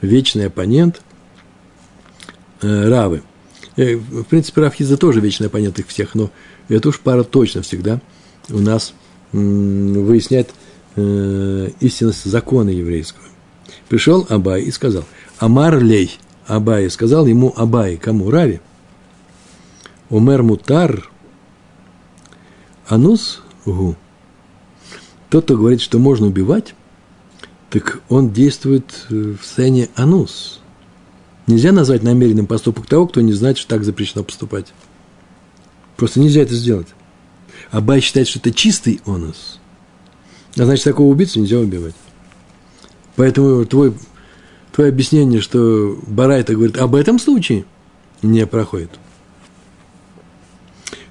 [0.00, 1.02] вечный оппонент
[2.62, 3.24] э, Равы.
[3.76, 6.30] Э, в принципе, Равхизда тоже вечный оппонент их всех, но
[6.68, 8.00] это уж пара точно всегда
[8.48, 8.94] у нас
[9.32, 10.54] выясняет
[10.94, 13.24] э, истинность закона еврейского.
[13.88, 15.04] Пришел Абай и сказал,
[15.40, 18.30] Амар лей, Абай, сказал ему Абай, кому?
[18.30, 18.60] Рави.
[20.10, 21.10] Умер мутар,
[22.86, 23.96] анус гу.
[25.28, 26.74] Тот, кто говорит, что можно убивать,
[27.70, 30.60] так он действует в сцене анус.
[31.46, 34.72] Нельзя назвать намеренным поступок того, кто не знает, что так запрещено поступать.
[35.96, 36.88] Просто нельзя это сделать.
[37.70, 39.60] Абай считает, что это чистый онус.
[40.56, 41.94] А значит, такого убийцу нельзя убивать.
[43.16, 43.94] Поэтому твой,
[44.72, 47.64] твое объяснение, что Барайта говорит об этом случае,
[48.22, 48.90] не проходит.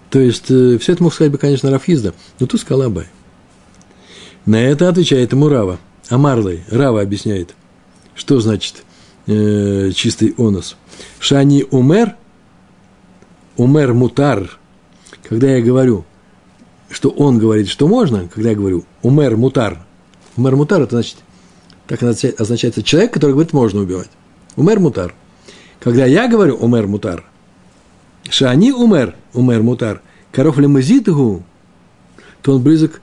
[0.09, 3.07] То есть, э, все это мог сказать бы, конечно, Рафизда, но тут сказал Абай.
[4.45, 5.79] На это отвечает ему Рава.
[6.09, 7.55] Амарлой, Рава объясняет,
[8.15, 8.83] что значит
[9.27, 10.75] э, чистый онос.
[11.19, 12.15] Шани умер,
[13.57, 14.57] умер мутар,
[15.23, 16.05] когда я говорю,
[16.89, 19.85] что он говорит, что можно, когда я говорю умер мутар,
[20.35, 21.17] умер мутар, это значит,
[21.87, 24.09] так означается человек, который говорит, можно убивать.
[24.55, 25.15] Умер мутар.
[25.79, 27.23] Когда я говорю умер мутар,
[28.29, 31.43] шани умер, умер мутар, коров лемазитгу,
[32.41, 33.01] то он близок,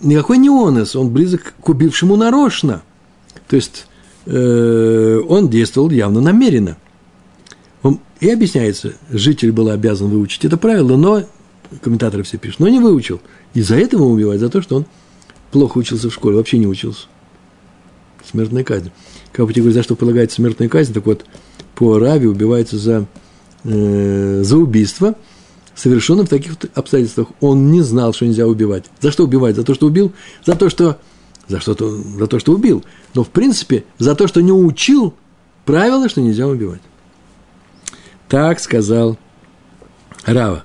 [0.00, 2.82] никакой не онес, он близок к убившему нарочно.
[3.48, 3.86] То есть,
[4.26, 6.76] э, он действовал явно намеренно.
[7.82, 11.22] Он, и объясняется, житель был обязан выучить это правило, но
[11.82, 13.20] комментаторы все пишут, но не выучил.
[13.54, 14.86] И за это его убивают, за то, что он
[15.50, 17.06] плохо учился в школе, вообще не учился.
[18.28, 18.90] Смертная казнь.
[19.32, 21.24] Как тебе говорят, за что полагается смертная казнь, так вот,
[21.74, 23.06] по Аравии убивается за
[23.64, 25.14] э, за убийство,
[25.78, 27.28] совершенное в таких обстоятельствах.
[27.40, 28.84] Он не знал, что нельзя убивать.
[29.00, 29.54] За что убивать?
[29.56, 30.12] За то, что убил?
[30.44, 30.98] За то, что,
[31.46, 32.84] за что, -то, за то, что убил.
[33.14, 35.14] Но, в принципе, за то, что не учил
[35.64, 36.80] правила, что нельзя убивать.
[38.28, 39.16] Так сказал
[40.24, 40.64] Рава.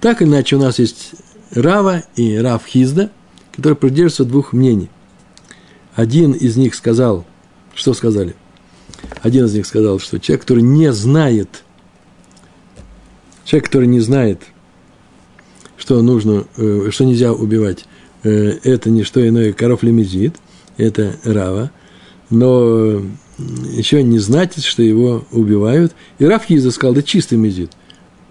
[0.00, 1.12] Так или иначе, у нас есть
[1.52, 3.10] Рава и Рав Хизда,
[3.52, 4.90] которые придерживаются двух мнений.
[5.94, 7.24] Один из них сказал,
[7.74, 8.36] что сказали?
[9.22, 11.64] Один из них сказал, что человек, который не знает,
[13.44, 14.42] человек, который не знает,
[15.76, 17.86] что нужно, э, что нельзя убивать,
[18.22, 20.36] э, это не что иное, коров лимезит,
[20.76, 21.70] это Рава,
[22.28, 23.02] но
[23.38, 25.94] еще не знать, что его убивают.
[26.18, 27.72] И Рав Хиза сказал, да чистый мезит,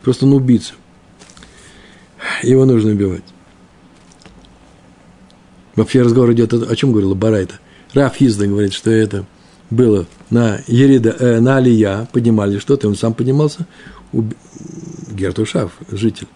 [0.04, 0.74] просто он убийца.
[2.44, 3.24] Его нужно убивать.
[5.76, 7.56] Вообще разговор идет о, чем говорила Барайта.
[7.94, 9.26] Раф Хизда говорит, что это
[9.70, 13.66] было на Ерида, э, на Алия, поднимали что-то, он сам поднимался.
[15.20, 16.28] Гертушав, житель,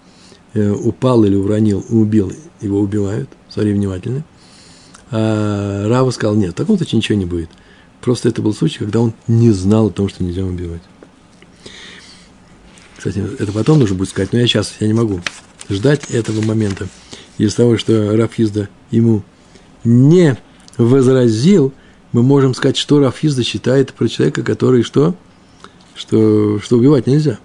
[0.53, 4.23] э, упал или уронил, убил, его убивают, смотри внимательно.
[5.11, 7.49] А Рава сказал, нет, в таком случае ничего не будет.
[8.01, 10.81] Просто это был случай, когда он не знал о том, что нельзя убивать.
[12.97, 15.21] Кстати, это потом нужно будет сказать, но я сейчас, я не могу
[15.69, 16.87] ждать этого момента.
[17.37, 19.23] Из того, что Рафизда ему
[19.83, 20.37] не
[20.77, 21.73] возразил,
[22.11, 25.15] мы можем сказать, что Рафизда считает про человека, который что?
[25.95, 27.39] Что, что убивать нельзя.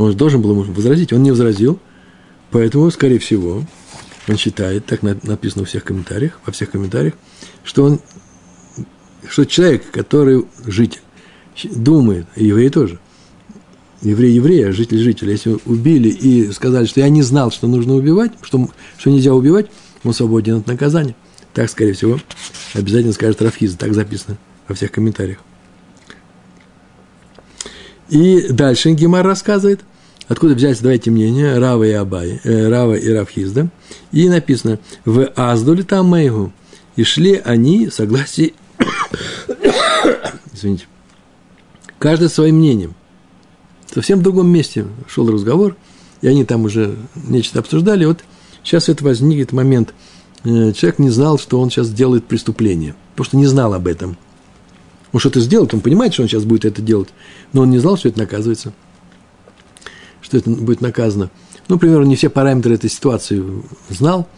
[0.00, 1.78] Он должен был ему возразить, он не возразил,
[2.50, 3.64] поэтому, скорее всего,
[4.28, 7.14] он считает, так написано во всех комментариях, во всех комментариях,
[7.64, 8.00] что он,
[9.28, 11.00] что человек, который житель,
[11.64, 12.98] думает, и евреи тоже–
[14.02, 18.32] еврей еврея, житель жителя, если убили и сказали, что я не знал, что нужно убивать,
[18.42, 19.66] что, что нельзя убивать,
[20.04, 21.14] он свободен от наказания.
[21.52, 22.18] Так, скорее всего,
[22.74, 25.38] обязательно скажет Рафхиза, так записано во всех комментариях.
[28.08, 29.80] И дальше Гемар рассказывает,
[30.30, 33.68] откуда взять, давайте мнение, Рава и Абай, э, Рава и Рафхизда.
[34.12, 36.52] И написано, в Аздуле там Мэйгу.
[36.94, 38.54] И шли они в согласии,
[40.54, 40.86] извините,
[41.98, 42.94] каждый своим мнением
[43.92, 45.76] совсем в другом месте шел разговор,
[46.22, 48.04] и они там уже нечто обсуждали.
[48.04, 48.20] Вот
[48.62, 49.94] сейчас это возникнет момент.
[50.44, 54.16] Э, человек не знал, что он сейчас делает преступление, потому что не знал об этом.
[55.12, 57.08] Он что-то сделает, он понимает, что он сейчас будет это делать,
[57.52, 58.72] но он не знал, что это наказывается,
[60.30, 61.28] что это будет наказано.
[61.66, 63.42] Ну, например, он не все параметры этой ситуации
[63.88, 64.28] знал,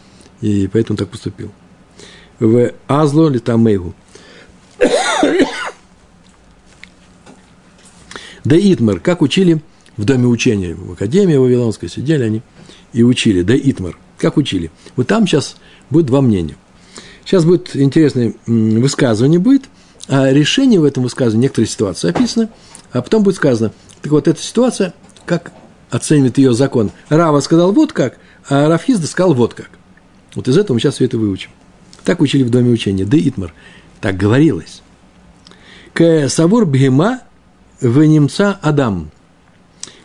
[0.41, 1.51] и поэтому так поступил.
[2.39, 3.93] В Азло Литамейгу.
[8.43, 9.61] Да Итмар, как учили
[9.95, 12.41] в доме учения, в Академии Вавилонской сидели они
[12.91, 14.69] и учили, да Итмар, как учили.
[14.97, 15.55] Вот там сейчас
[15.89, 16.57] будет два мнения.
[17.23, 19.63] Сейчас будет интересное высказывание будет,
[20.09, 22.49] а решение в этом высказывании, некоторые ситуации описаны,
[22.91, 24.93] а потом будет сказано, так вот эта ситуация,
[25.25, 25.53] как
[25.93, 26.91] оценивает ее закон.
[27.09, 28.17] Рава сказал вот как,
[28.49, 29.69] а Рафизда сказал вот как.
[30.35, 31.51] Вот из этого мы сейчас все это выучим.
[32.03, 33.05] Так учили в доме учения.
[33.05, 33.53] Да Итмар.
[34.01, 34.81] Так говорилось.
[35.93, 37.21] К Савур Бхема
[37.79, 39.11] в немца Адам.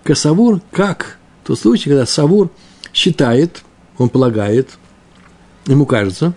[0.04, 2.50] Касавур, как тот случай, когда Савур
[2.92, 3.62] считает,
[3.96, 4.78] он полагает,
[5.66, 6.34] ему кажется,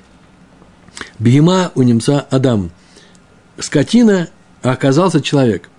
[1.19, 2.71] Бегема у немца Адам.
[3.59, 4.29] Скотина,
[4.61, 5.69] оказался человек.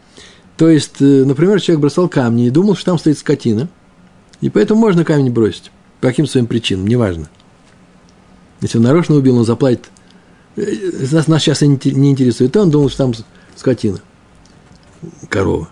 [0.63, 3.69] То есть, э, например, человек бросал камни и думал, что там стоит скотина,
[4.41, 5.73] и поэтому можно камень бросить.
[6.01, 7.29] По каким своим причинам, неважно.
[8.61, 9.91] Если он нарочно убил, он заплатит.
[10.55, 10.65] Э,
[11.11, 13.13] нас, нас сейчас не интересует, он думал, что там
[13.57, 13.99] скотина–
[15.29, 15.69] корова,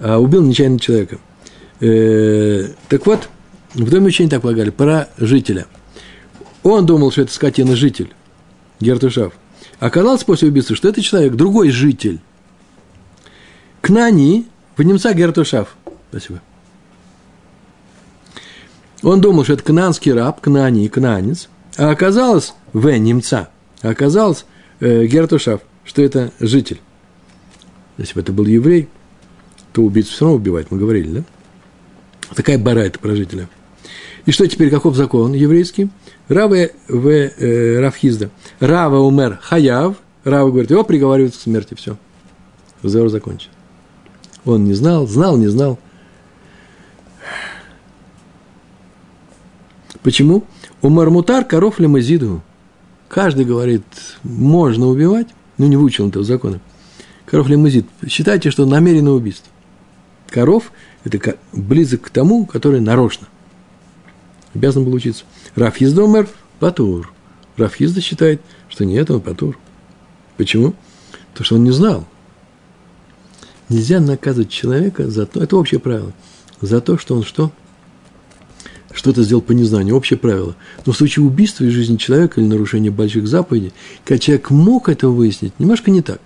[0.00, 1.18] а убил нечаянно человека.
[1.78, 3.28] Э, так вот,
[3.74, 5.66] в доме учения так полагали, про жителя.
[6.64, 8.12] Он думал, что это скотина житель,
[8.80, 9.34] Гертушав.
[9.78, 12.18] Оказалось после убийства, что это человек, другой житель.
[13.86, 14.46] Кнани,
[14.76, 15.76] в немца Гертушав.
[16.10, 16.42] Спасибо.
[19.04, 23.48] Он думал, что это кнанский раб, кнани, кнанец, а оказалось, в немца,
[23.82, 24.44] а оказалось
[24.80, 26.80] э, Гертушав, что это житель.
[27.96, 28.88] Если бы это был еврей,
[29.72, 31.24] то убийцу все равно убивать, мы говорили, да?
[32.34, 33.48] Такая бара это про жителя.
[34.24, 35.90] И что теперь, каков закон еврейский?
[36.26, 38.30] Рава в э, Равхизда.
[38.58, 39.94] Рава умер хаяв.
[40.24, 41.96] Рава говорит, его приговаривают к смерти, все.
[42.82, 43.50] Разговор закончен.
[44.46, 45.78] Он не знал, знал, не знал.
[50.02, 50.44] Почему?
[50.80, 52.42] Умар мутар коров лимазиду.
[53.08, 53.84] Каждый говорит,
[54.22, 55.28] можно убивать,
[55.58, 56.60] но не выучил этого закона
[57.26, 57.86] коров лимузит.
[58.08, 59.52] Считайте, что намеренное убийство.
[60.30, 60.72] Коров–
[61.04, 63.26] это близок к тому, который нарочно.
[64.54, 65.24] Обязан был учиться.
[65.54, 66.28] Рафизда умер–
[66.60, 67.12] патур.
[67.56, 69.58] Рафизда считает, что нет, он патур.
[70.36, 70.74] Почему?
[71.32, 72.06] Потому что он не знал.
[73.68, 76.12] Нельзя наказывать человека за то, это общее правило.
[76.60, 77.50] за то, что он что?
[78.92, 80.56] Что-то сделал по незнанию, общее правило.
[80.86, 83.72] Но в случае убийства из жизни человека или нарушения больших заповедей,
[84.04, 86.20] когда человек мог это выяснить, немножко не так.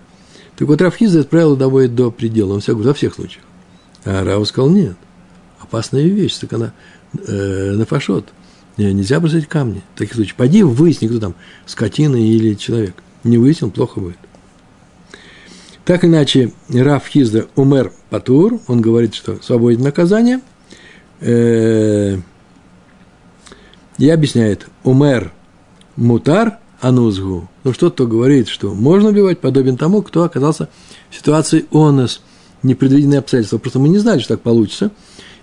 [0.56, 3.44] Так вот, Рафхиза это правило доводит до предела, он всякого, во всех случаях.
[4.04, 4.96] А Рав сказал, нет,
[5.58, 6.72] опасная вещь, так она
[7.26, 8.28] э, нафашот.
[8.76, 9.82] Нельзя бросать камни.
[9.94, 11.34] В таких случаях, пойди выясни, кто там,
[11.66, 12.94] скотина или человек.
[13.24, 14.16] Не выяснил, плохо будет.
[15.84, 20.40] Так иначе, Раф Хизда умер патур, он говорит, что свободен наказание,
[21.20, 22.18] э,
[23.98, 25.32] и объясняет, умер
[25.96, 27.48] мутар анузгу.
[27.64, 30.68] Ну, что-то говорит, что можно убивать, подобен тому, кто оказался
[31.10, 32.22] в ситуации онос,
[32.62, 33.58] непредвиденные обстоятельства.
[33.58, 34.90] Просто мы не знали, что так получится,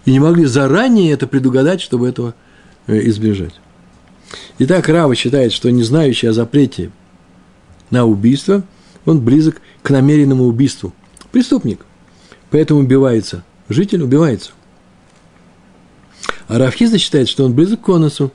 [0.06, 2.34] и не могли заранее это предугадать, чтобы этого
[2.88, 3.60] э, избежать.
[4.60, 6.92] Итак, Рава считает, что не знающий о запрете
[7.90, 8.64] на убийство,
[9.08, 10.94] он близок к намеренному убийству.
[11.32, 11.86] Преступник.
[12.52, 13.44] Поэтому убивается.
[13.70, 14.52] Житель убивается.
[16.48, 18.32] А Равхиза считает, что он близок к оносу.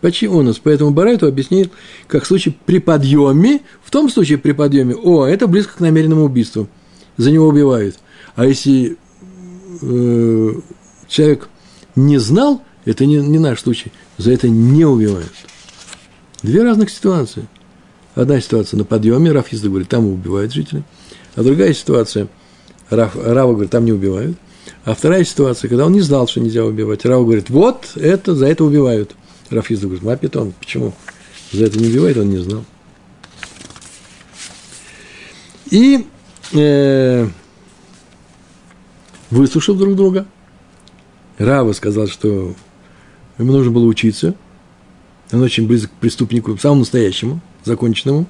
[0.00, 0.60] Почти онос.
[0.62, 1.72] Поэтому Барайту объясняет,
[2.08, 6.24] как в случае при подъеме, в том случае при подъеме, о, это близко к намеренному
[6.24, 6.68] убийству.
[7.16, 7.98] За него убивают.
[8.34, 8.98] А если
[9.80, 10.52] э,
[11.08, 11.48] человек
[11.94, 15.32] не знал, это не, не наш случай, за это не убивают.
[16.42, 17.46] Две разных ситуации.
[18.16, 20.84] Одна ситуация на подъеме, Раф Езда говорит, там убивают жителей.
[21.34, 22.28] А другая ситуация,
[22.88, 24.38] Раф, Рава говорит, там не убивают.
[24.86, 27.04] А вторая ситуация, когда он не знал, что нельзя убивать.
[27.04, 29.14] Рава говорит, вот это, за это убивают.
[29.50, 30.94] Раф Езда говорит, мапитон, почему?
[31.52, 32.64] За это не убивает, он не знал.
[35.70, 36.06] И
[36.54, 37.28] э,
[39.30, 40.26] выслушав друг друга,
[41.36, 42.54] Рава сказал, что
[43.36, 44.34] ему нужно было учиться.
[45.32, 48.26] Он очень близок к преступнику, самому настоящему, законченному.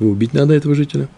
[0.00, 1.08] Его убить надо, этого жителя.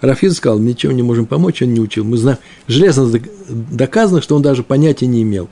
[0.00, 2.04] Рафиз сказал, ничем не можем помочь, он не учил.
[2.04, 3.10] Мы знаем, железно
[3.48, 5.48] доказано, что он даже понятия не имел.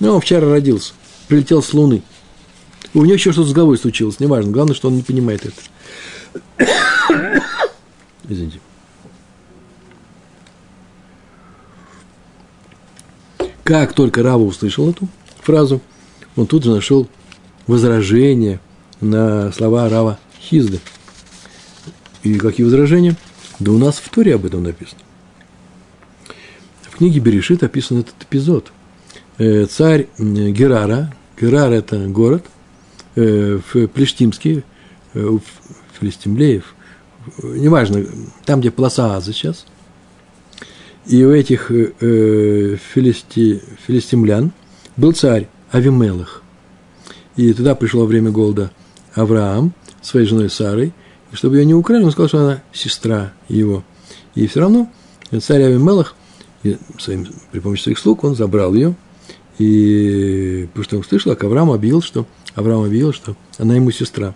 [0.00, 0.92] Но он вчера родился,
[1.28, 2.02] прилетел с Луны.
[2.92, 4.50] У него еще что-то с головой случилось, неважно.
[4.50, 6.64] Главное, что он не понимает это.
[8.28, 8.60] Извините.
[13.62, 15.08] Как только Рава услышал эту
[15.40, 15.80] фразу,
[16.34, 17.08] он тут же нашел
[17.66, 18.60] возражение
[19.00, 20.78] на слова Рава Хизда.
[22.22, 23.16] И какие возражения?
[23.58, 25.00] Да у нас в Торе об этом написано.
[26.82, 28.72] В книге Берешит описан этот эпизод.
[29.38, 32.44] Э, царь Герара, Герар– это город
[33.16, 34.64] э, в Плештимске,
[35.14, 35.42] э, в
[35.98, 36.74] Филистимлеев,
[37.42, 38.04] неважно,
[38.44, 39.66] там, где полоса Аза сейчас–
[41.06, 44.52] и у этих э, филисти, филистимлян
[44.96, 46.42] был царь Авимелах.
[47.36, 48.70] И туда пришло время голода
[49.14, 50.92] Авраам своей женой Сарой.
[51.32, 53.84] И чтобы ее не украли, он сказал, что она сестра его.
[54.34, 54.90] И все равно
[55.40, 56.14] царь Авимелах
[56.98, 58.94] своим, при помощи своих слуг он забрал ее.
[59.58, 64.34] И потому что он услышал, как Авраам объявил, что Авраам объявил, что она ему сестра.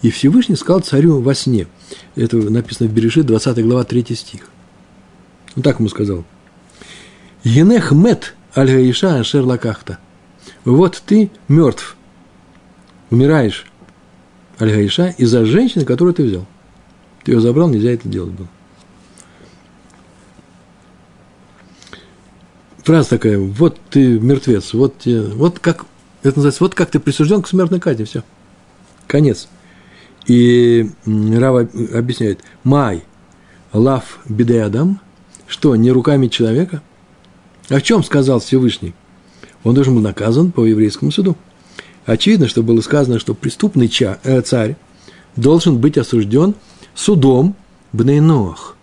[0.00, 1.66] И Всевышний сказал царю во сне.
[2.14, 4.42] Это написано в Берешит, 20 глава, 3 стих.
[5.56, 6.24] Он так ему сказал.
[7.42, 9.98] Енех мет аль гаиша ашер лакахта.
[10.64, 11.96] Вот ты мертв,
[13.10, 13.66] умираешь,
[14.60, 16.46] аль гаиша, из-за женщины, которую ты взял.
[17.24, 18.48] Ты ее забрал, нельзя это делать было.
[22.84, 25.84] Фраза такая, вот ты мертвец, вот, вот как,
[26.22, 28.22] это называется, вот как ты присужден к смертной казни, все.
[29.06, 29.48] Конец.
[30.26, 33.04] И Рава объясняет, май,
[33.72, 35.00] лав бедеадам,
[35.46, 36.82] что, не руками человека?
[37.68, 38.94] А в чем сказал Всевышний?
[39.64, 41.36] Он должен был наказан по еврейскому суду.
[42.08, 44.76] Очевидно, что было сказано, что преступный ча, э, царь
[45.36, 46.54] должен быть осужден
[46.94, 47.54] судом
[47.92, 48.78] Бнейноах,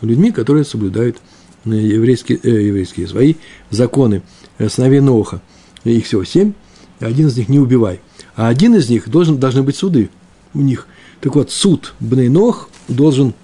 [0.00, 1.18] людьми, которые соблюдают
[1.66, 3.36] э, еврейские, э, еврейские свои
[3.70, 4.22] законы,
[4.58, 5.40] э, сыновей Ноха.
[5.84, 6.54] Их всего семь,
[6.98, 8.00] один из них не убивай.
[8.34, 10.10] А один из них должен, должны быть суды
[10.52, 10.88] у них.
[11.20, 13.34] Так вот, суд Бнейнох должен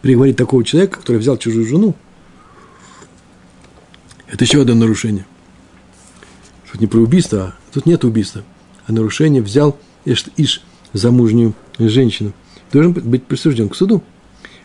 [0.00, 1.94] приговорить такого человека, который взял чужую жену,
[4.26, 5.26] это еще одно нарушение.
[6.72, 8.42] Тут не про убийство, а тут нет убийства,
[8.86, 10.62] а нарушение взял иш, иш
[10.94, 12.32] замужнюю женщину.
[12.72, 14.02] Должен быть присужден к суду.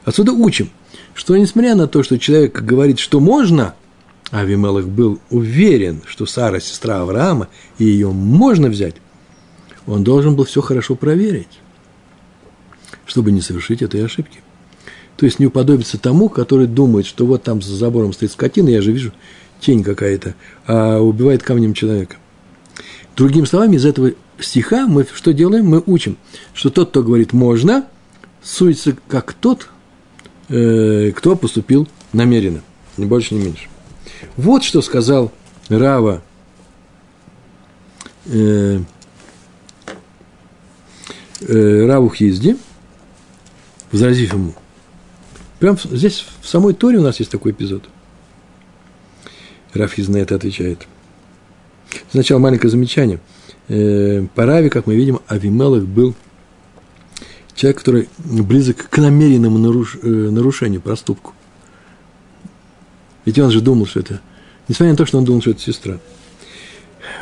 [0.05, 0.70] Отсюда учим,
[1.14, 3.76] что несмотря на то, что человек говорит, что можно,
[4.32, 8.95] а Авимелах был уверен, что Сара– сестра Авраама, и ее можно взять,
[9.86, 11.60] он должен был все хорошо проверить,
[13.05, 14.39] чтобы не совершить этой ошибки.
[15.18, 18.82] То есть не уподобиться тому, который думает, что вот там за забором стоит скотина, я
[18.82, 19.12] же вижу
[19.60, 20.36] тень какая-то,
[20.66, 22.18] а убивает камнем человека.
[23.16, 25.66] Другими словами, из этого стиха мы что делаем?
[25.66, 26.18] Мы учим,
[26.53, 27.88] что тот, кто говорит «можно»,
[28.43, 29.70] суется как тот,
[30.49, 32.62] э, кто поступил намеренно,
[32.97, 33.68] ни больше, ни меньше.
[34.38, 35.32] Вот что сказал
[35.70, 36.22] Рава
[38.26, 38.80] э,
[41.41, 42.58] э, Раву Хизди,
[43.91, 44.53] возразив ему.
[45.60, 47.84] Прям здесь, в самой Торе у нас есть такой эпизод.
[49.78, 50.88] Рафиз на это отвечает.
[52.11, 53.19] Сначала маленькое замечание.
[53.67, 56.15] Э, по Раве, как мы видим, Авимелах был
[57.55, 61.34] человек, который близок к намеренному наруш, э, нарушению, проступку.
[63.25, 64.21] Ведь он же думал, что это...
[64.67, 65.97] Несмотря на то, что он думал, что это сестра.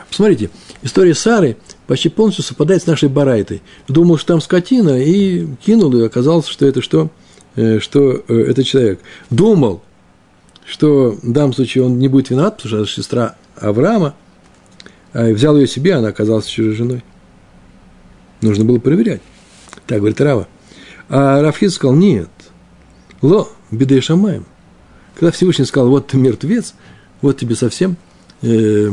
[0.09, 0.49] Посмотрите,
[0.81, 3.61] история Сары почти полностью совпадает с нашей Барайтой.
[3.87, 7.09] Думал, что там скотина, и кинул, и оказалось, что это что?
[7.55, 8.99] Э, что это человек.
[9.29, 9.81] Думал,
[10.65, 14.15] что в данном случае он не будет виноват, потому что это сестра Авраама,
[15.13, 17.03] а взял ее себе, она оказалась чужой женой.
[18.41, 19.21] Нужно было проверять.
[19.87, 20.47] Так говорит Рава.
[21.07, 22.29] А Рафхиз сказал, нет,
[23.21, 24.45] ло, беды шамаем.
[25.13, 26.73] Когда Всевышний сказал, вот ты мертвец,
[27.21, 27.95] вот тебе совсем
[28.41, 28.89] э,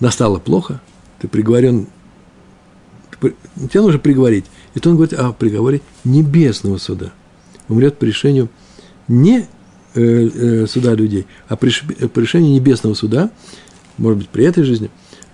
[0.00, 0.80] настало плохо,
[1.20, 1.86] ты приговорен,
[3.20, 3.34] ты,
[3.70, 4.44] тебе нужно приговорить.
[4.74, 7.12] И то он говорит о приговоре небесного суда.
[7.68, 8.48] Умрет по решению
[9.06, 9.46] не
[9.94, 13.30] э, э, суда людей, а по решению небесного суда,
[13.96, 14.90] может быть, при этой жизни.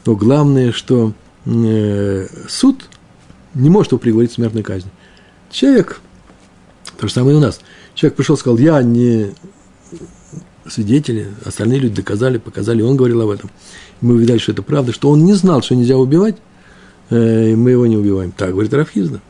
[0.07, 1.13] Но главное, что
[1.47, 2.85] э, суд
[3.55, 4.91] не может его приговорить к смертной казни.
[5.51, 6.01] Человек,
[6.99, 7.61] то же самое и у нас–
[7.95, 9.35] Человек пришел, сказал, я не
[10.67, 13.51] свидетели, остальные люди доказали, показали, он говорил об этом.
[14.01, 16.37] Мы увидели, что это правда, что он не знал, что нельзя убивать,
[17.11, 18.33] э, и мы его не убиваем.
[18.33, 19.21] Так говорит Рафхизда.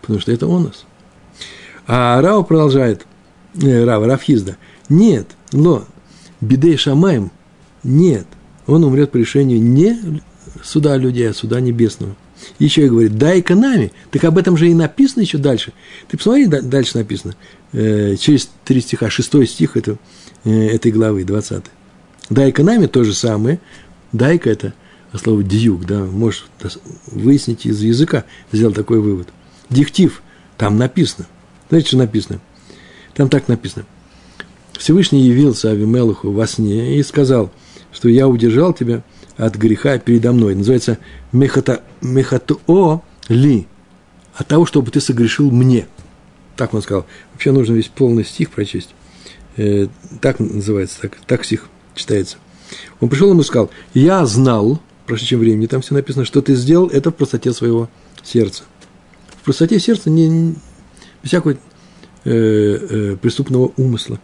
[0.00, 0.84] Потому что это он нас.
[1.86, 3.06] А Рава продолжает,
[3.54, 4.56] э, Рава, Рафхизда,
[4.88, 5.86] нет, но
[6.40, 7.30] бедей шамаем,
[7.82, 8.26] нет,
[8.66, 10.22] он умрет по решению не
[10.62, 12.16] суда людей, а суда небесного–
[12.58, 13.92] еще и говорит, дай-ка нами.
[14.10, 15.72] Так об этом же и написано еще дальше.
[16.08, 17.34] Ты посмотри, дальше написано.
[17.72, 19.96] Э, через три стиха, шестой стих это,
[20.44, 21.64] э, этой главы, 20.
[22.28, 23.60] Дай-ка нами то же самое.
[24.12, 24.74] Дай-ка это
[25.14, 26.46] слово дьюк, да, можешь
[27.06, 29.28] выяснить из языка, сделал такой вывод.
[29.68, 30.22] Диктив,
[30.56, 31.26] там написано.
[31.68, 32.40] Знаете, что написано?
[33.20, 33.84] Там так написано.
[34.78, 37.52] Всевышний явился Авимелуху во сне и сказал,
[37.92, 39.02] что я удержал тебя–
[39.36, 40.54] от греха передо мной.
[40.54, 40.96] Называется
[41.30, 43.66] мехата, мехатуо ли,
[44.34, 45.86] от того, чтобы ты согрешил мне.
[46.56, 47.04] Так он сказал.
[47.32, 48.94] Вообще нужно весь полный стих прочесть.
[49.58, 49.88] Э,
[50.22, 52.38] так называется, так, так стих читается.
[53.00, 56.54] Он пришел ему и сказал, я знал, прошло чем времени, там все написано, что ты
[56.54, 57.90] сделал это в простоте своего
[58.22, 58.62] сердца.
[59.42, 60.54] В простоте сердца, не, не
[61.22, 61.56] всякого
[62.24, 64.18] э, э, преступного умысла.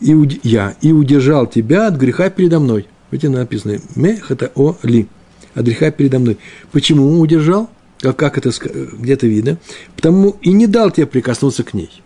[0.00, 2.86] И я и удержал тебя от греха передо мной.
[3.10, 5.08] Видите, написано «Мехата о ли»–
[5.54, 6.38] от греха передо мной.
[6.72, 7.70] Почему удержал?
[8.00, 9.58] Как, как это где-то видно?
[9.96, 12.02] Потому и не дал тебе прикоснуться к ней.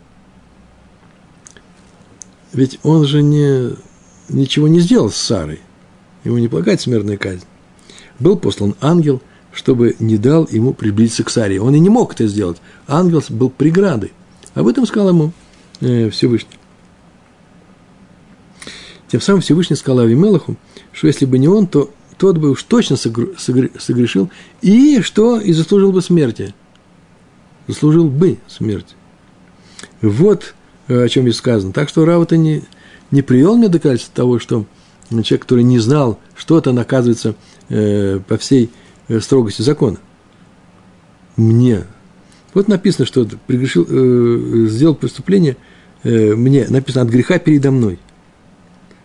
[2.52, 3.74] Ведь он же не,
[4.28, 5.60] ничего не сделал с Сарой.
[6.24, 7.44] Ему не полагает смертная казнь.
[8.18, 9.22] Был послан ангел,
[9.52, 11.60] чтобы не дал ему приблизиться к Саре.
[11.60, 12.58] Он и не мог это сделать.
[12.86, 14.12] Ангел был преградой.
[14.54, 15.32] Об этом сказал ему
[15.80, 16.58] э, Всевышний.
[19.08, 20.56] Тем самым Всевышний сказал Авимелаху,
[20.92, 24.30] что если бы не он, то тот бы уж точно согрешил
[24.60, 26.54] и что и заслужил бы смерти.
[27.66, 28.96] Заслужил бы смерть.
[30.02, 30.54] Вот
[30.88, 31.72] э, о чем здесь сказано.
[31.72, 32.62] Так что Рав это не,
[33.10, 34.66] не привел мне доказательство того, что
[35.10, 37.34] человек, который не знал что-то, наказывается
[37.68, 38.70] э, по всей
[39.08, 39.98] э, строгости закона.
[41.36, 41.84] Мне.
[42.54, 45.56] Вот написано, что пригрешил, э, сделал преступление,
[46.02, 47.98] э, мне написано от греха передо мной.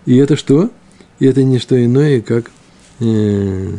[0.06, 0.72] И это что?
[1.20, 2.52] И это не что иное, как
[3.00, 3.78] э,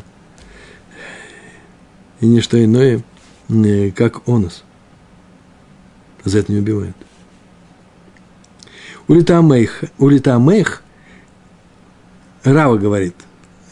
[2.21, 3.03] и не что иное,
[3.49, 4.65] э, как онос.
[6.25, 6.97] За это не убивают.
[9.07, 10.83] Улитамейх, улитамейх,
[12.43, 13.15] Рава говорит,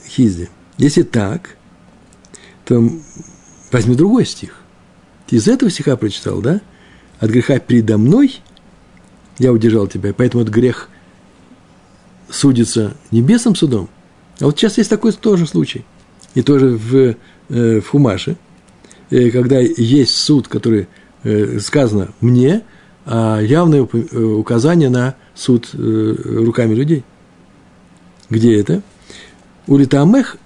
[0.07, 1.57] Хизди, если так,
[2.65, 2.87] то
[3.71, 4.62] возьми другой стих.
[5.33, 6.61] Ты из этого стиха прочитал, да?
[7.19, 8.43] От греха передо мной
[9.39, 10.91] я удержал тебя, поэтому этот грех
[12.29, 13.89] судится небесным судом.
[14.41, 15.87] А вот сейчас есть такой тоже случай.
[16.35, 17.17] И тоже в,
[17.49, 18.37] э, в Хумаше,
[19.09, 20.89] э, когда есть суд, который
[21.25, 22.61] э, сказано мне,
[23.07, 27.05] а явное указание на суд руками людей.
[28.29, 28.83] Где это?
[29.67, 30.37] У Литамех,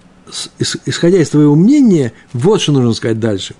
[0.61, 3.57] исходя из твоего мнения, вот что нужно сказать дальше.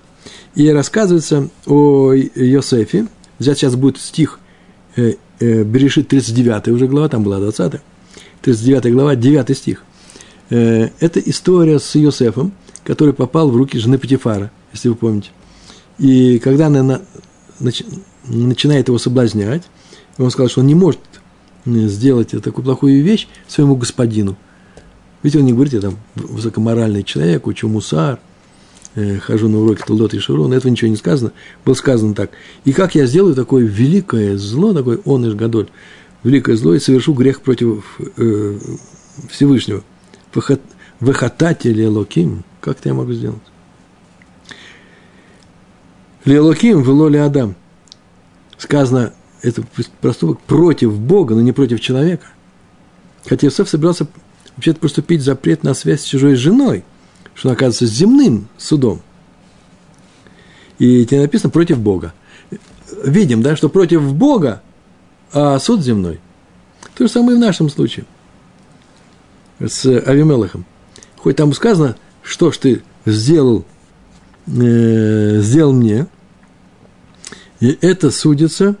[0.57, 3.05] И рассказывается о Йосефе.
[3.37, 4.39] Взять сейчас будет стих
[5.39, 7.79] Берешит 39 уже глава, там была 20
[8.41, 9.83] 39 глава, 9 стих.
[10.49, 12.53] Э, это история с Иосифом,
[12.83, 15.29] который попал в руки жены Патифара, если вы помните.
[15.99, 17.01] И когда она
[18.25, 19.61] начинает его соблазнять,
[20.17, 21.01] он сказал, что он не может
[21.67, 24.35] сделать такую плохую вещь своему господину.
[25.21, 28.19] Ведь он не говорит, я там высокоморальный человек, учу мусар,
[28.97, 31.31] э, хожу на уроки Тулдот и Шурун, этого ничего не сказано.
[31.63, 32.31] Было сказано так.
[32.65, 35.69] И как я сделаю такое великое зло, такой он и Гадоль,
[36.23, 38.59] великое зло, и совершу грех против э,
[39.29, 39.83] Всевышнего.
[40.99, 43.41] Выхотатель Локим, как это я могу сделать?
[46.25, 47.55] Лелоким вело ли Адам.
[48.57, 49.63] Сказано, это
[50.01, 52.25] проступок против Бога, но не против человека.
[53.25, 54.07] Хотя Иосиф собирался
[54.55, 56.83] вообще-то поступить запрет на связь с чужой женой,
[57.37, 59.01] что он оказывается земным судом.
[60.79, 62.13] И тебе написано против Бога.
[63.03, 64.63] Видим, да, что против Бога,
[65.31, 66.19] а суд земной.
[66.95, 68.05] То же самое и в нашем случае
[69.59, 70.65] с Авимелахом.
[71.17, 73.65] Хоть там сказано, что ж ты сделал,
[74.47, 76.07] э, сделал мне,
[77.59, 78.75] и это судится,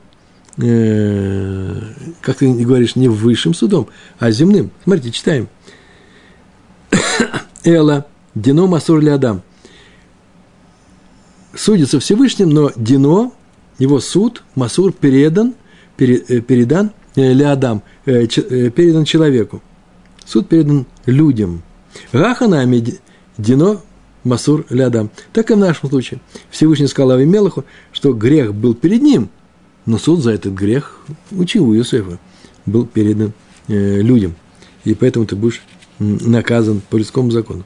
[0.57, 1.81] э,
[2.21, 3.87] как ты говоришь, не высшим судом,
[4.19, 4.71] а земным.
[4.83, 5.47] Смотрите, читаем.
[7.63, 8.05] Эла,
[8.41, 9.41] Дино Масур Адам.
[11.55, 13.31] Судится Всевышним, но Дино,
[13.79, 15.55] его суд, Масур передан,
[15.97, 19.63] э, передан э, Леадам, э, передан человеку.
[20.23, 21.63] Суд передан людям.
[22.11, 22.99] Раханами
[23.39, 23.81] Дино
[24.23, 25.09] Масур Лядам.
[25.33, 26.19] Так и в нашем случае.
[26.51, 29.29] Всевышний сказал Авимелаху, что грех был перед ним,
[29.87, 32.19] но суд за этот грех учил у Иосифа,
[32.67, 33.33] был передан
[33.67, 34.35] людям.
[34.83, 35.63] И поэтому ты будешь
[35.97, 37.63] наказан по людскому закону.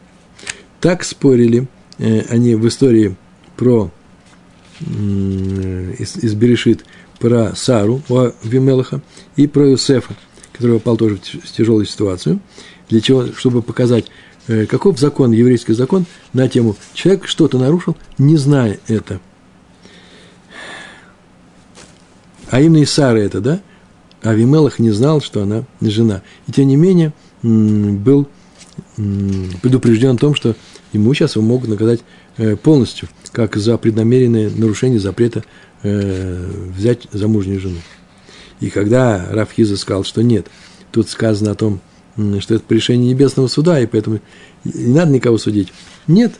[0.81, 1.67] Так спорили
[1.99, 3.15] э, они в истории
[3.55, 3.91] про
[4.81, 4.83] э,
[5.99, 6.83] из, из Берешит,
[7.19, 9.01] про Сару у Авимелаха
[9.35, 10.15] и про Иосифа,
[10.51, 12.39] который попал тоже в тяжелую ситуацию,
[12.89, 14.05] для чего, чтобы показать,
[14.47, 19.19] Э, каков закон, еврейский закон на тему «человек что-то нарушил, не зная это».
[22.49, 23.61] А именно и Сара это, да?
[24.23, 26.21] Авимелах не знал, что она жена.
[26.47, 28.27] И тем не менее был
[28.97, 30.55] предупрежден о том, что
[30.93, 32.01] ему сейчас его могут наказать
[32.37, 35.43] э, полностью, как за преднамеренное нарушение запрета
[35.83, 37.79] э, взять замужнюю жену.
[38.59, 40.47] И когда Рафхиза сказал, что нет,
[40.91, 41.81] тут сказано о том,
[42.39, 44.19] что это решение небесного суда, и поэтому
[44.63, 45.73] не надо никого судить.
[46.07, 46.33] Нет,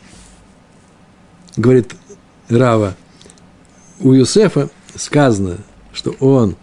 [1.56, 1.94] говорит
[2.48, 2.96] Рава,
[4.00, 5.58] у Юсефа сказано,
[5.92, 6.56] что он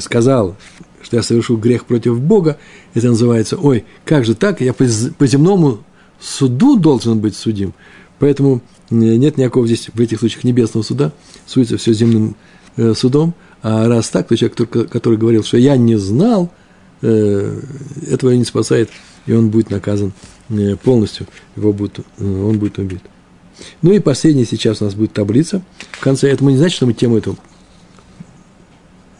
[0.00, 0.56] сказал,
[1.02, 2.58] что я совершил грех против Бога,
[2.94, 5.84] это называется, ой, как же так, я по земному
[6.24, 7.74] суду должен быть судим.
[8.18, 11.12] Поэтому нет никакого здесь в этих случаях небесного суда,
[11.46, 12.36] судится все земным
[12.76, 13.34] э, судом.
[13.62, 16.50] А раз так, то человек, который, который говорил, что я не знал–
[17.06, 17.60] Э,
[18.10, 18.88] этого не спасает,
[19.26, 20.14] и он будет наказан
[20.48, 23.02] э, полностью, его будет, э, он будет убит.
[23.82, 25.62] Ну и последний сейчас у нас будет таблица.
[25.92, 27.36] В конце этого не значит, что мы тему эту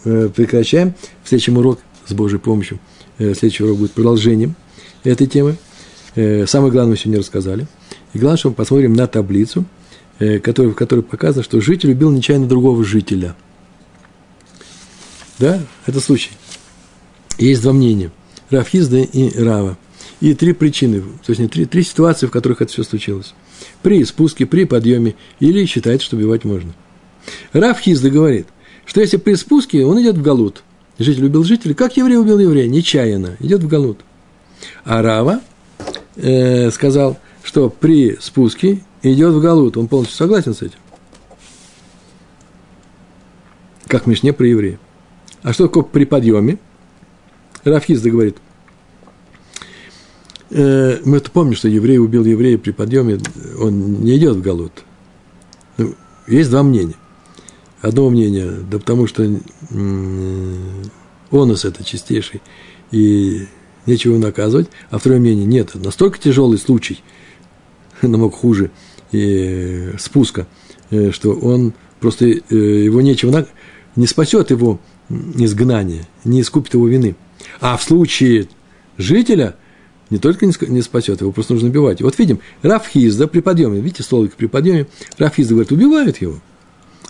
[0.03, 0.95] прекращаем.
[1.23, 2.79] В следующем урок с Божьей помощью,
[3.19, 4.55] следующий урок будет продолжением
[5.03, 5.57] этой темы.
[6.15, 7.67] Самое главное мы сегодня рассказали.
[8.13, 9.65] И главное, что мы посмотрим на таблицу,
[10.43, 13.35] которая, в которой показано, что житель убил нечаянно другого жителя.
[15.39, 16.31] Да, это случай.
[17.39, 18.13] Есть два мнения.
[18.51, 19.77] Рафхизда и Рава.
[20.21, 23.35] И три причины, то есть три, три ситуации, в которых это все случилось.
[23.83, 26.73] При спуске, при подъеме или считает, что убивать можно.
[27.53, 28.47] Рафхизда говорит,
[28.87, 30.63] что если при спуске он идет в Галут,
[30.99, 34.01] житель убил жителя, как еврей убил еврея, нечаянно, идет в Галут.
[34.85, 35.41] А Рава
[36.17, 39.77] э, сказал, что при спуске идет в Галут.
[39.77, 40.79] Он полностью согласен с этим.
[43.87, 44.79] Как в Мишне про еврея.
[45.43, 46.59] А что такое при подъеме?
[47.65, 48.37] Рафхизда говорит,
[50.51, 53.19] э, мы это помним, что еврей убил еврея при подъеме,
[53.59, 54.85] он не идет в Галут.
[55.77, 55.95] Ну,
[56.27, 56.97] есть два мнения.
[57.81, 59.23] Одно мнение, да потому что
[61.31, 62.41] онос это чистейший,
[62.91, 63.47] и
[63.87, 64.69] нечего наказывать.
[64.91, 67.03] А второе мнение, нет, настолько тяжелый случай,
[68.03, 68.71] намного хуже,
[69.13, 70.47] и спуска,
[70.91, 73.47] э, что он просто, э, его нечего,
[73.97, 77.15] не спасет его изгнание, не искупит его вины.
[77.61, 78.49] А в случае
[78.97, 79.57] жителя
[80.11, 82.01] не только не спасет, его просто нужно убивать.
[82.01, 84.87] вот видим, Рафхизда при подъеме, видите, столбик при подъеме,
[85.19, 86.41] Рафхизда говорит, убивают его.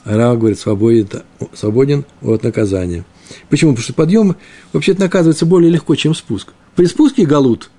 [0.04, 1.08] А Рав говорит, свободен,
[1.54, 3.04] свободен от наказания.
[3.48, 3.72] Почему?
[3.72, 4.36] Потому что подъем
[4.72, 6.52] вообще-то наказывается более легко, чем спуск.
[6.76, 7.70] При спуске галут,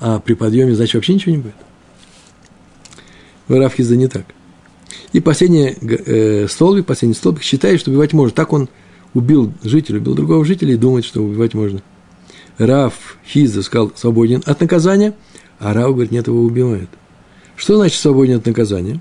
[0.00, 1.54] а при подъеме, значит, вообще ничего не будет.
[3.48, 4.26] В Рафхизда не так.
[5.12, 8.34] И последний э, столбик, последний столбик считает, что убивать можно.
[8.34, 8.68] Так он
[9.14, 11.82] убил жителя, убил другого жителя и думает, что убивать можно.
[12.58, 15.14] Раф Хиза сказал, свободен от наказания,
[15.58, 16.90] а Раф говорит, нет, его убивают.
[17.56, 19.00] Что значит свободен от наказания?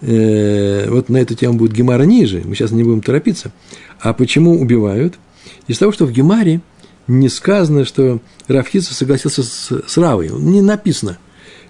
[0.00, 3.52] Э, вот на эту тему будет Гемара ниже, мы сейчас не будем торопиться.
[4.00, 5.18] А почему убивают?
[5.66, 6.60] Из того, что в Гемаре
[7.06, 10.28] не сказано, что Рафхица согласился с, с Равой.
[10.28, 11.18] Не написано,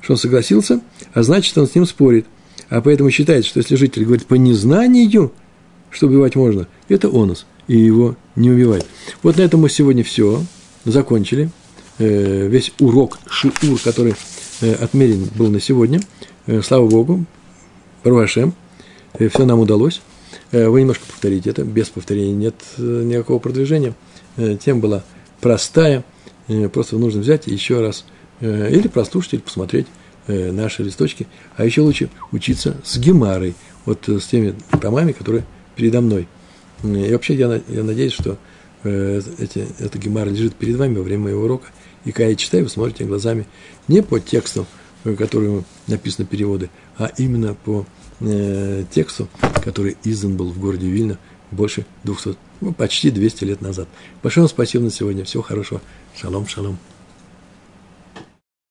[0.00, 0.80] что он согласился,
[1.14, 2.26] а значит, он с ним спорит.
[2.68, 5.32] А поэтому считается, что если житель говорит по незнанию,
[5.90, 8.86] что убивать можно, это онос, и его не убивают.
[9.22, 10.42] Вот на этом мы сегодня все
[10.84, 11.50] закончили.
[11.98, 14.14] Э, весь урок Шиур, который
[14.62, 16.00] э, отмерен был на сегодня.
[16.46, 17.26] Э, слава Богу,
[18.04, 18.54] Руашем,
[19.18, 20.00] все нам удалось.
[20.52, 23.94] Вы немножко повторите это, без повторения нет никакого продвижения.
[24.36, 25.04] Тема была
[25.41, 26.05] простая,
[26.72, 28.05] просто нужно взять еще раз
[28.41, 29.86] или прослушать, или посмотреть
[30.26, 31.26] наши листочки,
[31.57, 35.45] а еще лучше учиться с Гемарой, вот с теми томами, которые
[35.76, 36.28] передо мной.
[36.82, 38.38] И вообще я, я надеюсь, что
[38.84, 41.68] эти, эта Гемара лежит перед вами во время моего урока,
[42.05, 43.47] и когда я читаю, вы смотрите глазами
[43.88, 44.66] не по тексту,
[45.05, 47.86] э, который написаны переводы, а именно по
[48.20, 49.28] э, тексту,
[49.62, 51.18] который издан был в городе Вильна
[51.51, 52.36] больше 200,
[52.76, 53.88] почти 200 лет назад.
[54.22, 55.24] Большое вам спасибо на сегодня.
[55.24, 55.80] Всего хорошего.
[56.16, 56.78] Шалом, шалом.